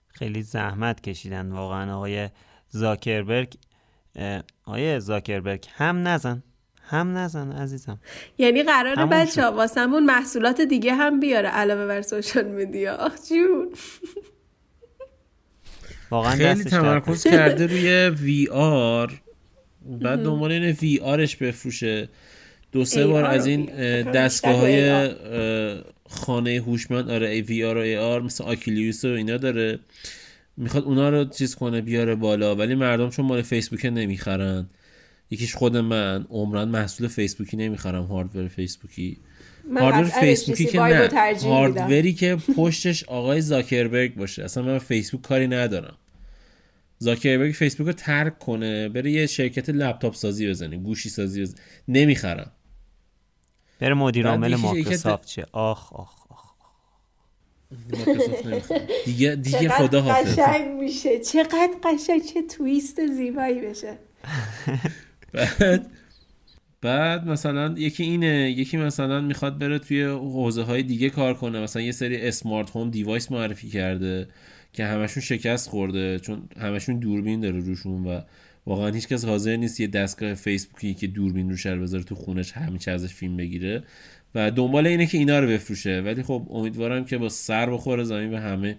[0.07, 2.29] خیلی زحمت کشیدن واقعا آقای
[2.69, 3.53] زاکربرگ.
[4.65, 6.43] آقای زاکربرگ هم نزن
[6.83, 7.99] هم نزن عزیزم.
[8.37, 12.95] یعنی قراره تموم بچه ها واسمون محصولات دیگه هم بیاره علاوه بر سوشال مدیا.
[12.95, 13.73] آخ جون.
[16.11, 19.21] واقعا خیلی تمرکز کرده روی VR
[20.01, 22.09] بعد دنبال اینه VR ش بفروشه.
[22.71, 23.65] دو سه بار از این
[24.11, 25.09] دستگاه های.
[26.09, 29.79] خانه هوشمند آره ای VR و AR مثل Oculus و اینا داره.
[30.57, 32.55] می‌خواد اونا رو چیز کنه بیاره بالا.
[32.55, 34.69] ولی مردم چون مال فیسبوک نمی‌خرن.
[35.31, 36.25] یکیش خود من.
[36.29, 39.17] عمرا من محصول فیسبوکی نمی‌خرم hardware فیسبوکی.
[39.75, 41.09] hardware فیسبوکی که نه.
[41.43, 44.43] هاردوری که پشتش آقای زاکربرگ باشه.
[44.43, 45.97] اصلا من فیسبوک کاری ندارم.
[46.97, 51.59] زاکربرگ فیسبوک رو ترک کنه بره یه شرکت لپتاپ سازی بزنه گوشی سازی بزنه.
[51.87, 52.51] نمی‌خرم.
[53.79, 55.45] بره مدیر عامل مایکروسافت شه.
[55.51, 56.21] آخ آخ
[59.05, 60.39] دیگه دیگه خدا حافظ.
[60.39, 61.19] قشنگ میشه.
[61.19, 63.97] چقدر قشنگ چه تویست زیبایی بشه.
[65.33, 65.85] بعد
[66.81, 71.59] بعد مثلا یکی اینه یکی مثلا می‌خواد بره توی حوزه های دیگه کار کنه.
[71.59, 74.27] مثلا یه سری اسمارت هوم دیوایس معرفی کرده
[74.73, 78.21] که همشون شکست خورده چون همشون دوربین داره روشون و
[78.65, 82.91] واقعا هیچکس حاضر نیست یه دستگاه فیسبوکی که دوربین روش رو بذاره تو خونش همیشه
[82.91, 83.83] ازش فیلم بگیره.
[84.35, 86.01] و دنبال اینه که اینا رو بفروشه.
[86.01, 88.77] ولی خب امیدوارم که با سر بخوره زمین به همه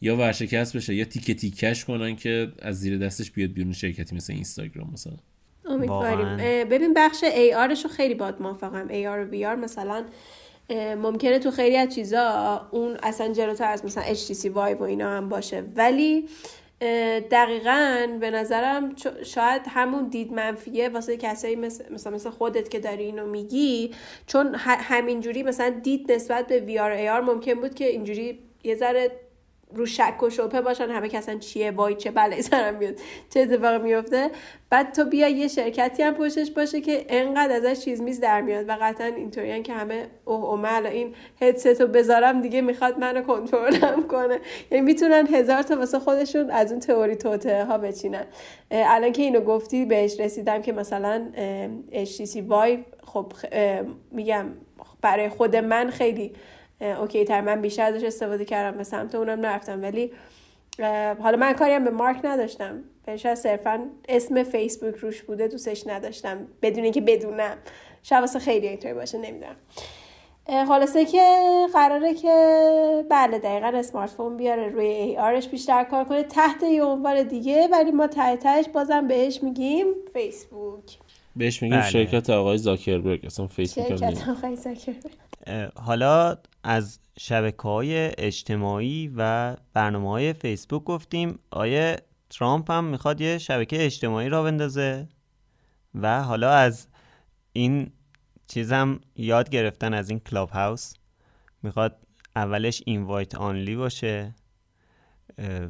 [0.00, 4.32] یا ورشکست بشه یا تیکه تیکش کنن که از زیر دستش بیاد بیرون شرکتی مثل
[4.32, 5.16] اینستاگرام مثلا.
[5.70, 6.36] امیدواریم.
[6.68, 8.88] ببین بخش ARش رو خیلی باد موافقم.
[8.88, 10.04] AR و VR مثلا
[10.70, 15.10] اه، ممکنه تو خیلی از چیزا اون اصلا جلوتر از مثلا HTC Vive و اینا
[15.10, 15.64] هم باشه.
[15.76, 16.28] ولی
[17.30, 23.04] دقیقا به نظرم شاید همون دید منفیه واسه کسایی مثل مثلا مثل خودت که داری
[23.04, 23.90] اینو میگی.
[24.26, 29.10] چون همینجوری مثلا دید نسبت به VR AR ممکن بود که اینجوری یه ذره
[29.74, 32.94] رو شک و شبهه باشن همه اصلا چیه وای چه بلایی سرم میاد
[33.30, 34.30] چه اتفاقی میفته.
[34.70, 38.68] بعد تو بیا یه شرکتی هم پشتش باشه که انقدر ازش چیز میز در میاد
[38.68, 44.08] و قطعا اینطوریان که همه اوه الان این هدست رو بذارم دیگه می‌خواد منو کنترلم
[44.08, 44.40] کنه.
[44.70, 48.24] یعنی می‌تونن هزار تا واسه خودشون از اون تئوری توته ها بچینن
[48.70, 51.26] الان که اینو گفتی بهش رسیدم که مثلا
[51.92, 53.32] HTC Vive خب
[54.10, 54.46] میگم
[55.02, 56.32] برای خود من خیلی
[56.80, 59.82] اوکی تر من بیشتر ازش استفاده کردم به سمت اونم نرفتم.
[59.82, 60.12] ولی
[61.22, 62.84] حالا من کاری هم به مارک نداشتم.
[63.16, 66.46] شاید صرفا اسم فیسبوک روش بوده دوستش نداشتم.
[66.62, 67.56] بدون اینکه بدونم.
[68.02, 69.56] شاید واسه خیلی اینطوری باشه نمی‌دونم.
[70.68, 71.22] خلاصه که
[71.72, 72.34] قراره که
[73.10, 76.22] بله دقیقا اسمارت فون بیاره روی ای آرش بیشتر کار کنه.
[76.22, 80.98] تحت یه عنوان دیگه ولی ما ته تهش بازم بهش میگیم فیسبوک.
[81.36, 81.90] بهش میگیم بله.
[81.90, 83.24] شرکت آقای زاکربرگ.
[83.24, 84.28] اصلا فیسبوک شرکت.
[84.28, 85.27] آقای زاکربرگ.
[85.76, 91.38] حالا از شبکه های اجتماعی و برنامه های فیسبوک گفتیم.
[91.50, 91.96] آیه
[92.30, 95.08] ترامپ هم می‌خواد یه شبکه اجتماعی را بندازه.
[95.94, 96.86] و حالا از
[97.52, 97.90] این
[98.46, 100.94] چیزم یاد گرفتن از این کلاب هاوس
[101.62, 101.96] می‌خواد
[102.36, 104.34] اولش اینوایت آنلی باشه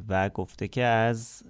[0.07, 1.43] و گفته که از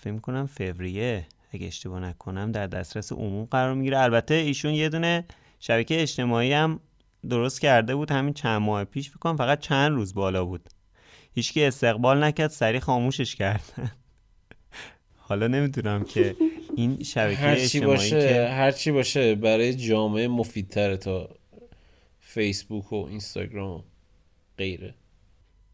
[0.00, 3.98] فکر کنم فوریه اگه اشتباه نکنم در دسترس عموم قرار می‌گیره.
[3.98, 5.24] البته ایشون یه دونه
[5.60, 6.80] شبکه اجتماعی هم
[7.28, 10.68] درست کرده بود همین چند ماه پیش فکر کنم فقط چند روز بالا بود.
[11.34, 13.90] هیچکی استقبال نکرد سریع خاموشش کردن
[15.28, 16.36] حالا نمی‌دونم که
[16.76, 21.28] این شبکه هر چی باشه که هر چی باشه برای جامعه مفیدتره تا
[22.20, 23.82] فیسبوک و اینستاگرام و
[24.58, 24.94] غیره.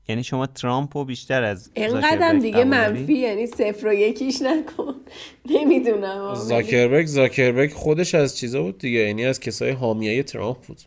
[0.08, 4.94] یعنی شما ترامپ رو بیشتر از اینقدرم زاکربرگ دیگه؟ منفی یعنی صفر و یکیش نکن.
[5.54, 6.34] نمی‌دونم.
[6.34, 10.80] زاکربرگ زاکربرگ خودش از چیزا بود دیگه یعنی از کسای حامیه ترامپ بود.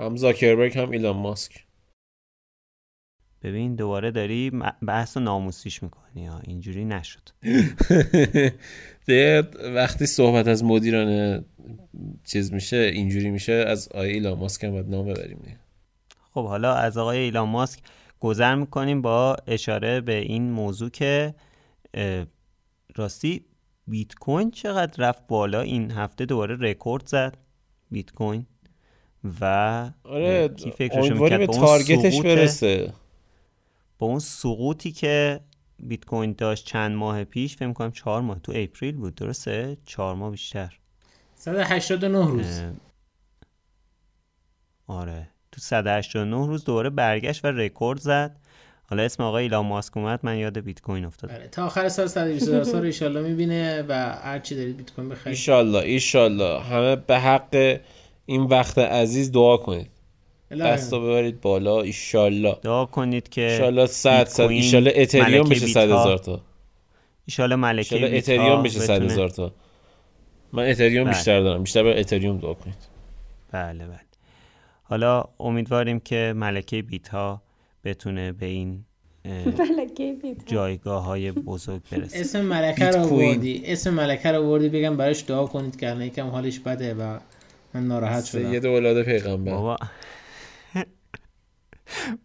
[0.00, 1.66] هم زاکربرگ هم ایلان ماسک.
[3.42, 4.50] ببین دوباره داری
[4.86, 6.38] بحث ناموسیش می‌کنی ها.
[6.38, 7.28] اینجوری نشد.
[9.74, 11.44] وقتی صحبت از مدیران
[12.24, 15.58] چیز میشه اینجوری میشه از آقای ایلان ماسک هم باید نام ببریم
[16.34, 17.80] خب حالا از آقای ایلان ماسک
[18.20, 21.34] گذر می‌کنیم با اشاره به این موضوع که
[22.96, 23.44] راستی
[23.86, 27.38] بیت کوین چقدر رفت بالا این هفته؟ دوباره رکورد زد.
[27.90, 28.46] بیت کوین
[29.40, 29.44] و
[30.04, 32.92] آره کی فکرشو به target ش برسه.
[33.98, 35.40] با اون سقوطی که
[35.78, 40.14] بیت کوین داشت چند ماه پیش فکر کنم چهار ماه تو April بود درسته؟ چهار
[40.14, 40.78] ماه بیشتر.
[41.34, 42.60] 189 روز.
[44.86, 45.28] آره.
[45.52, 48.36] تو 189 روز دوباره برگشت و رکورد زد.
[48.90, 52.06] حالا اسم آقای ایلان ماسک اومد من یاد بیت کوین افتاد بله تا آخر سال
[52.06, 53.92] 120 سال ان شاء می‌بینه و
[54.22, 55.50] هر چی دارید بیت کوین بخرید.
[55.50, 55.56] ان
[56.14, 57.80] الله همه به حق
[58.30, 59.90] این وقت عزیز دعا کنید.
[60.50, 62.56] دستا ببرید بالا ایشالله.
[62.62, 66.40] دعا کنید که ایشالله 100 100 ایشالله اتریوم بشه 100 هزار تا.
[67.26, 69.52] ایشالله ملکه ایشالله اتریوم بشه 100 هزار تا.
[70.52, 71.14] من اتریوم بله.
[71.14, 71.62] بیشتر دارم.
[71.62, 72.74] بیشتر به اتریوم دعا کنید.
[73.52, 74.00] بله بله.
[74.82, 77.42] حالا امیدواریم که ملکه بیت ها
[77.84, 78.84] بتونه به این
[80.46, 82.18] جایگاه های بزرگ برسه.
[82.18, 83.62] اسم ملکه رو آوردی.
[83.64, 87.18] اسم ملکه رو آوردی بگم براش دعا کنید که یکم حالش بده و
[87.74, 88.54] من ناراحت شدم.
[88.54, 89.52] یه اولاد پیغمبر.
[89.52, 89.76] بابا.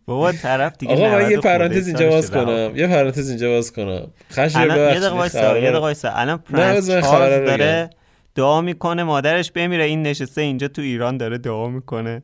[0.05, 2.71] بابا طرف دیگه آقا من یه پرانتز اینجا باز کنم.
[2.75, 4.07] یه پرانتز اینجا باز کنم.
[4.31, 6.09] خشم یه دقیقه وایسا یه دقیقه وایسا.
[6.09, 7.89] الان پرنس چارلز داره
[8.35, 9.83] دعا می‌کنه مادرش بمیره.
[9.83, 12.23] این نشسته اینجا تو ایران داره دعا می‌کنه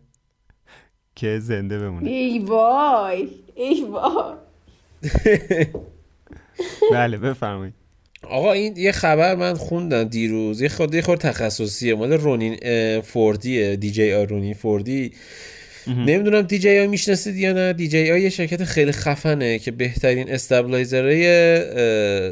[1.16, 2.10] که زنده بمونه.
[2.10, 4.36] ای وای ای وای.
[6.92, 7.74] بله بفرمایید.
[8.30, 10.62] آقا این یه خبر من خوندم دیروز.
[10.62, 11.96] یه خورده یه خورده تخصصیه.
[11.96, 12.58] مال Ronin
[13.02, 13.76] 4D ئه.
[13.76, 15.12] DJI Ronin 4D.
[15.88, 17.74] نمی‌دونم DJI می‌شناسید یا نه.
[17.74, 21.60] DJI یه شرکت خیلی خفنه که بهترین stabilizer های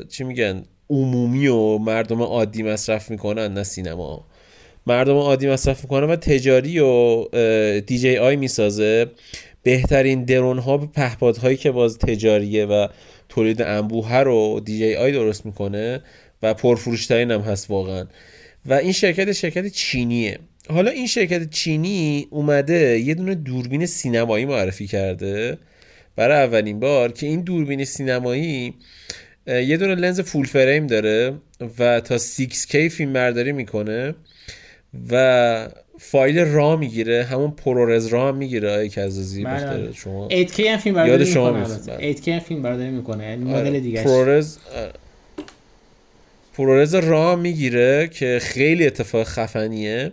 [0.07, 4.27] چی میگن عمومی و مردم عادی مصرف می‌کنن نه سینما.
[4.87, 7.25] مردم عادی مصرف می‌کنن و تجاری و
[7.79, 9.07] دی جی آی می‌سازه.
[9.63, 12.87] بهترین درون ها پهپادهایی که باز تجاریه و
[13.39, 16.01] تولید انبوه رو دی آی درست می‌کنه
[16.43, 18.05] و پرفروشترین هم هست واقعا.
[18.65, 20.39] و این شرکت شرکت چینیه.
[20.69, 25.57] حالا این شرکت چینی اومده یه دونه دوربین سینمایی معرفی کرده
[26.15, 28.73] برای اولین بار که این دوربین سینمایی
[29.47, 31.33] یه دونه لنز full frame داره
[31.79, 34.15] و تا 6K فیلم برداری می‌کنه
[35.11, 35.69] و
[36.01, 38.71] فایل را می‌گیره همون ProRes را هم می‌گیره.
[38.71, 39.93] آیه کزازی بله.
[39.93, 42.13] شما 8K هم فیلم برداری می‌کنه.
[42.13, 43.23] 8K هم فیلم برداری می‌کنه.
[43.23, 43.69] یعنی آره.
[43.69, 44.57] مدل دیگه ProRes
[46.53, 50.11] ProRes را می‌گیره که خیلی اتفاق خفنیه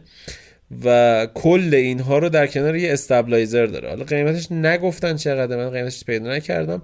[0.85, 3.89] و کل اینها رو در کنار یه stabilizer داره.
[3.89, 6.83] حالا قیمتش نگفتن چقدر من قیمتش پیدا نکردم.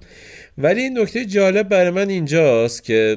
[0.58, 3.16] ولی این نکته جالب برای من اینجاست که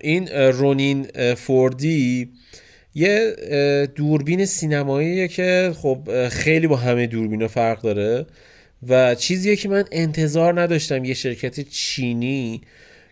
[0.00, 2.30] این رونین فوردی
[2.94, 3.36] یه
[3.94, 8.26] دوربین سینماییه که خب خیلی با همه دوربین فرق داره
[8.88, 12.60] و چیزیه که من انتظار نداشتم یه شرکت چینی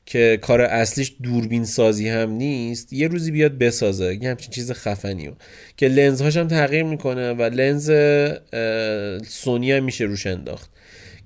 [0.06, 4.18] که کار اصلیش دوربین سازی هم نیست یه روزی بیاد بسازه.
[4.22, 5.30] یه همچین چیز خفنی
[5.76, 7.90] که لنزهاش هم تغییر می‌کنه و لنز
[9.28, 10.70] سونی هم میشه روش انداخت.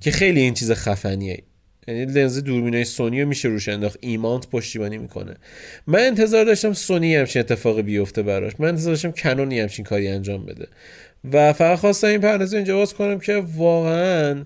[0.01, 1.43] که خیلی این چیز خفنیه.
[1.89, 3.99] یعنی لنز دوربینای سونی رو میشه روش انداخت.
[4.01, 5.35] ایمانت پشتیبانی می‌کنه.
[5.87, 8.53] من انتظار داشتم سونی همچین اتفاقی بیفته براش.
[8.59, 10.67] من انتظار داشتم کنونی همچین کاری انجام بده.
[11.33, 14.45] و فقط خواستم این پرنده اینجا باز کنم که واقعا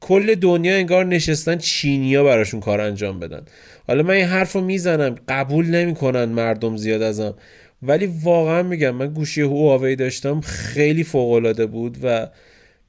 [0.00, 3.42] کل دنیا انگار نشستن چینیا براشون کار انجام بدن.
[3.86, 7.34] حالا من این حرف رو می‌زنم قبول نمی‌کنن مردم زیاد ازم.
[7.82, 12.28] ولی واقعا میگم من گوشی هواوی داشتم خیلی فوق العاده بود و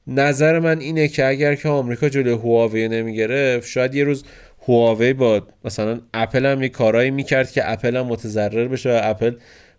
[0.06, 4.24] نظر من اینه که اگر که آمریکا جلوی هواوی نمی‌گرفت شاید یه روز
[4.68, 9.34] هواوی با مثلا اپل هم یه کارایی می‌کرد که اپل هم متضرر بشه و اپل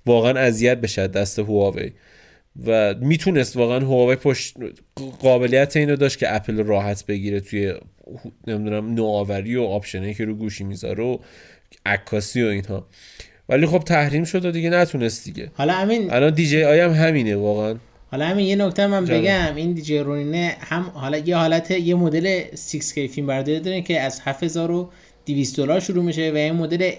[0.06, 1.92] واقعا اذیت بشه دست هواوی.
[2.66, 4.56] و می‌تونست واقعا هواوی پشت
[5.20, 7.74] قابلیت اینو داشت که اپل راحت بگیره توی
[8.48, 11.18] نمی‌دونم نوآوری و option ی که رو گوشی می‌ذاره و
[11.86, 12.88] عکاسی و اینها.
[13.50, 15.52] ولی خب تحریم شد و دیگه نتونست دیگه.
[15.54, 17.76] حالا همین الان دی جی آی هم همینه واقعا.
[18.14, 21.96] حالا همین یه نکته من بگم این دی جی رونینه هم حالا یه حالت یه
[21.96, 26.92] مدل 6K فیلم برداری داره که از 7200 دلار شروع میشه و یه مدل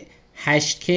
[0.44, 0.90] 8K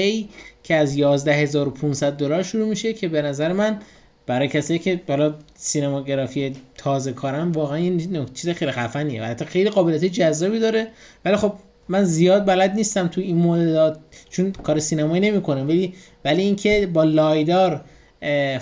[0.64, 3.80] که از 11500 دلار شروع میشه که به نظر من
[4.26, 9.70] برای کسی که بالا سینماگرافی تازه کارم واقعا این چیز خیلی خفنیه و حتی خیلی
[9.70, 10.88] قابلیت جذابی داره.
[11.26, 11.54] ولی خب
[11.90, 14.00] من زیاد بلد نیستم تو این مدلات
[14.30, 15.94] چون کار سینمایی نمی‌کنه ولی
[16.26, 17.84] ولی اینکه با LiDAR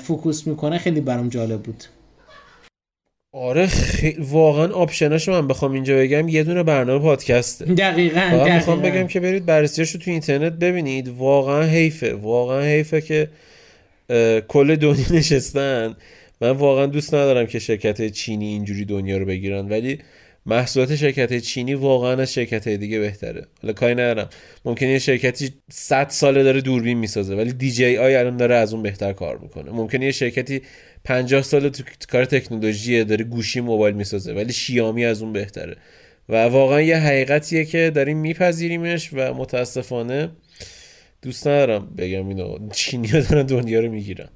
[0.03, 1.84] focus می‌کنه خیلی برام جالب بود.
[3.34, 7.66] آره خیلی واقعا option اشو من بخوام اینجا بگم یه دونه برنامه پادکسته.
[7.66, 8.97] دقیقاً فقط می‌خوام دقیقاً.
[8.97, 11.08] بگم که برید بررسیاشو تو اینترنت ببینید.
[11.08, 13.28] واقعا حیفه واقعا حیفه که
[14.10, 15.95] اه، کل دنیا نشستن.
[16.41, 19.99] من واقعا دوست ندارم که شرکت چینی اینجوری دنیا رو بگیرن ولی
[20.46, 23.48] محصولات شرکت چینی واقعا از شرکت دیگه بهتره.
[23.62, 24.30] حالا کاری ندارم.
[24.66, 28.74] ممکنه یه شرکتی 100 ساله داره دوربین می‌سازه ولی دی جی آی الان داره از
[28.74, 29.72] اون بهتر کار می‌کنه.
[29.72, 30.62] ممکنه یه شرکتی
[31.04, 35.78] 50 سال تو کار تکنولوژی داره گوشی موبایل می‌سازه ولی شیامی از اون بهتره.
[36.30, 40.30] و واقعا یه حقیقتیه که داریم میپذیریمش و متاسفانه
[41.22, 44.30] دوست ندارم بگم اینو چینی دارن دنیا رو می‌گیرن.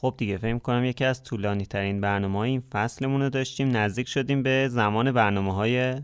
[0.00, 3.76] خب دیگه فکر کنم یکی از طولانی ترین برنامه های این فصلمون رو داشتیم.
[3.76, 5.94] نزدیک شدیم به زمان برنامه های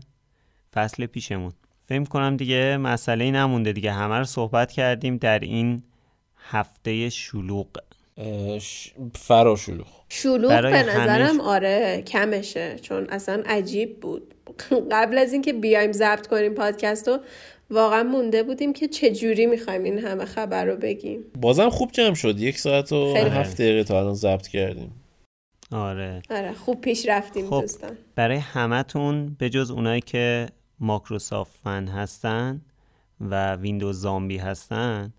[0.73, 1.51] فصل پیشمون.
[1.85, 3.91] فکر کنم دیگه مسئله نمونده دیگه.
[3.91, 5.83] همه رو صحبت کردیم در این
[6.49, 7.67] هفته شلوغ.
[8.59, 10.49] ش- فراشلوغ شلوغ.
[10.49, 12.79] برای به نظرم همه- آره کمشه.
[12.79, 14.33] چون اصلا عجیب بود.
[14.91, 17.19] قبل از اینکه بیایم ضبط کنیم پادکست رو
[17.69, 21.19] واقعا مونده بودیم که چجوری می‌خوایم این همه خبر رو بگیم.
[21.41, 22.39] بازم خوب جمع شد.
[22.39, 23.29] یک ساعت و خیلی.
[23.29, 24.91] هفت دقیقه تا الان ضبط کردیم.
[25.71, 26.21] آره.
[26.29, 27.61] آره خوب پیش رفتیم خب.
[27.61, 27.97] دوستان.
[28.15, 30.47] برای همتون به جز اونایی که
[30.79, 32.61] ماکروسافت فن هستن
[33.21, 35.13] و ویندوز زامبی هستن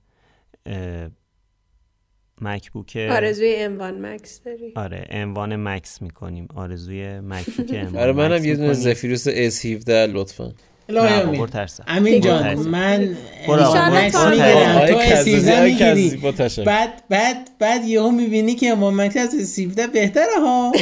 [2.40, 4.72] مکبوک آرزوی انوان مکس داری.
[4.76, 6.49] آره عنوان مکس می‌کنیم.
[6.55, 8.72] آرزوی مکبوک عنوان برای منم یه دونه.
[8.72, 10.53] زفیروس S17 لطفا.
[10.89, 11.49] الهی امین.
[11.87, 12.55] امین جان.
[12.55, 13.16] من
[13.49, 16.22] مکس می‌گیرم تو کزازی، S17 آقای می‌گیری.
[16.66, 20.72] بعد بعد بعد یهو می‌بینی که امام مکس از S17 بهتره ها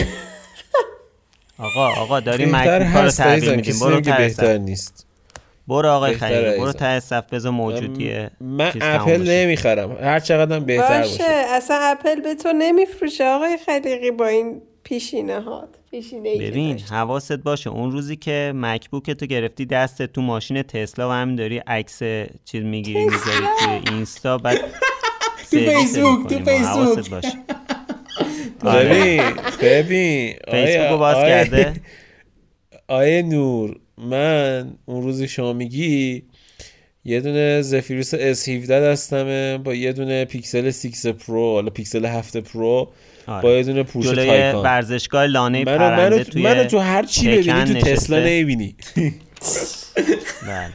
[1.59, 5.07] آقا آقا داریم بهتر مکبوک رو تغییر میدیم برو بهتر نیست
[5.69, 6.73] برو آقای خلیل برو.
[6.73, 9.29] ته صف بذار موجودی من اپل.
[9.29, 14.63] نمی‌خرم هر چقدر بهتر باشه باشه اصلا اپل به تو نمیفروشه آقای خلیقی با این
[14.83, 15.69] پیشینه هات
[15.99, 16.79] پیشینه ببین.
[16.79, 17.71] حواست باشه.
[17.71, 21.99] اون روزی که مکبوک تو گرفتی دستت تو ماشین تسلا و همین داری عکس
[22.45, 24.59] چیز می‌گیری می‌ذاری توی اینستا بعد
[25.47, 27.11] سرویست فیسبوک، تو فیسبوک.
[27.11, 27.29] باشه.
[28.65, 28.89] آره.
[28.89, 29.23] ببین
[29.63, 30.35] ببین.
[30.51, 31.73] فیسبوک باز آیه- کرده؟
[32.89, 36.23] آیه نور من اون روزی شما میگی
[37.05, 42.93] یه دونه زفیروس S17 دستمه با یه دونه پیکسل 6 پرو حالا پیکسل 7 پرو
[43.27, 43.43] آره.
[43.43, 47.03] با یه دونه پوش جلوی تایکان ورزشگاه لانه منو, پرنده منو, توی منو تو هر
[47.03, 48.19] چی ببینی تو تسلا.
[48.19, 48.77] نمی‌بینی
[50.49, 50.73] بله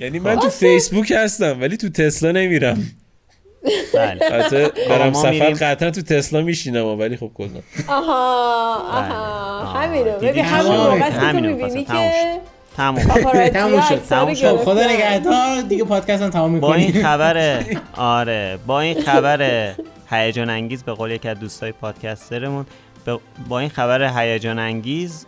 [0.00, 2.90] یعنی من تو فیسبوک هستم ولی تو تسلا نمیرم
[3.94, 5.50] بله البته برم سفر.
[5.52, 7.48] قطعا تو تسلا میشینم ولی خب کلا
[7.88, 9.76] آها آها آه.
[9.82, 11.84] همینو؟ ببین همون موقع که تو می‌بینی.
[11.84, 11.92] که
[12.76, 13.02] تموم
[13.48, 14.02] تموم شد.
[14.08, 14.56] تموم شد.
[14.56, 14.84] خب خدا.
[14.92, 17.62] نگهدار دیگه پادکست هم تمام با این می‌کنیم خبر
[17.96, 19.72] آره با این خبر
[20.10, 22.66] هیجان انگیز به قول یکی از دوستای پادکسترمون.
[23.48, 25.26] با این خبر هیجان انگیز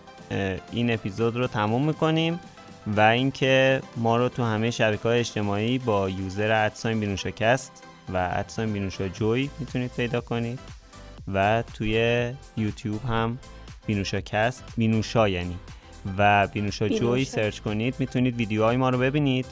[0.72, 2.40] این اپیزود رو تموم می‌کنیم
[2.86, 8.30] و اینکه ما رو تو همه شبکه های اجتماعی با user at sign بینوشاکست و
[8.32, 10.58] at sign بینوشا جوی می‌تونید پیدا کنید
[11.34, 13.38] و توی یوتیوب هم
[13.86, 15.56] بینوشاکست بینوشا یعنی.
[16.18, 17.30] و بینوشا جوی بینوشا.
[17.30, 19.46] سرچ کنید می‌تونید ویدیوهای ما رو ببینید.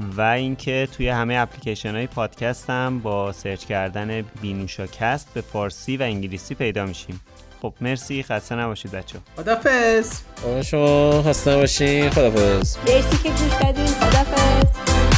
[0.00, 6.02] و اینکه توی همه اپلیکیشن های پادکست هم با سرچ کردن بینوشاکست به فارسی و
[6.02, 7.20] انگلیسی پیدا میشیم.
[7.62, 8.22] خب مرسی.
[8.22, 10.20] خسته نباشید بچه خدافظ
[10.64, 13.86] شما خسته باشین خدافظ مرسی که گوش دادین.
[13.86, 15.15] خدافظ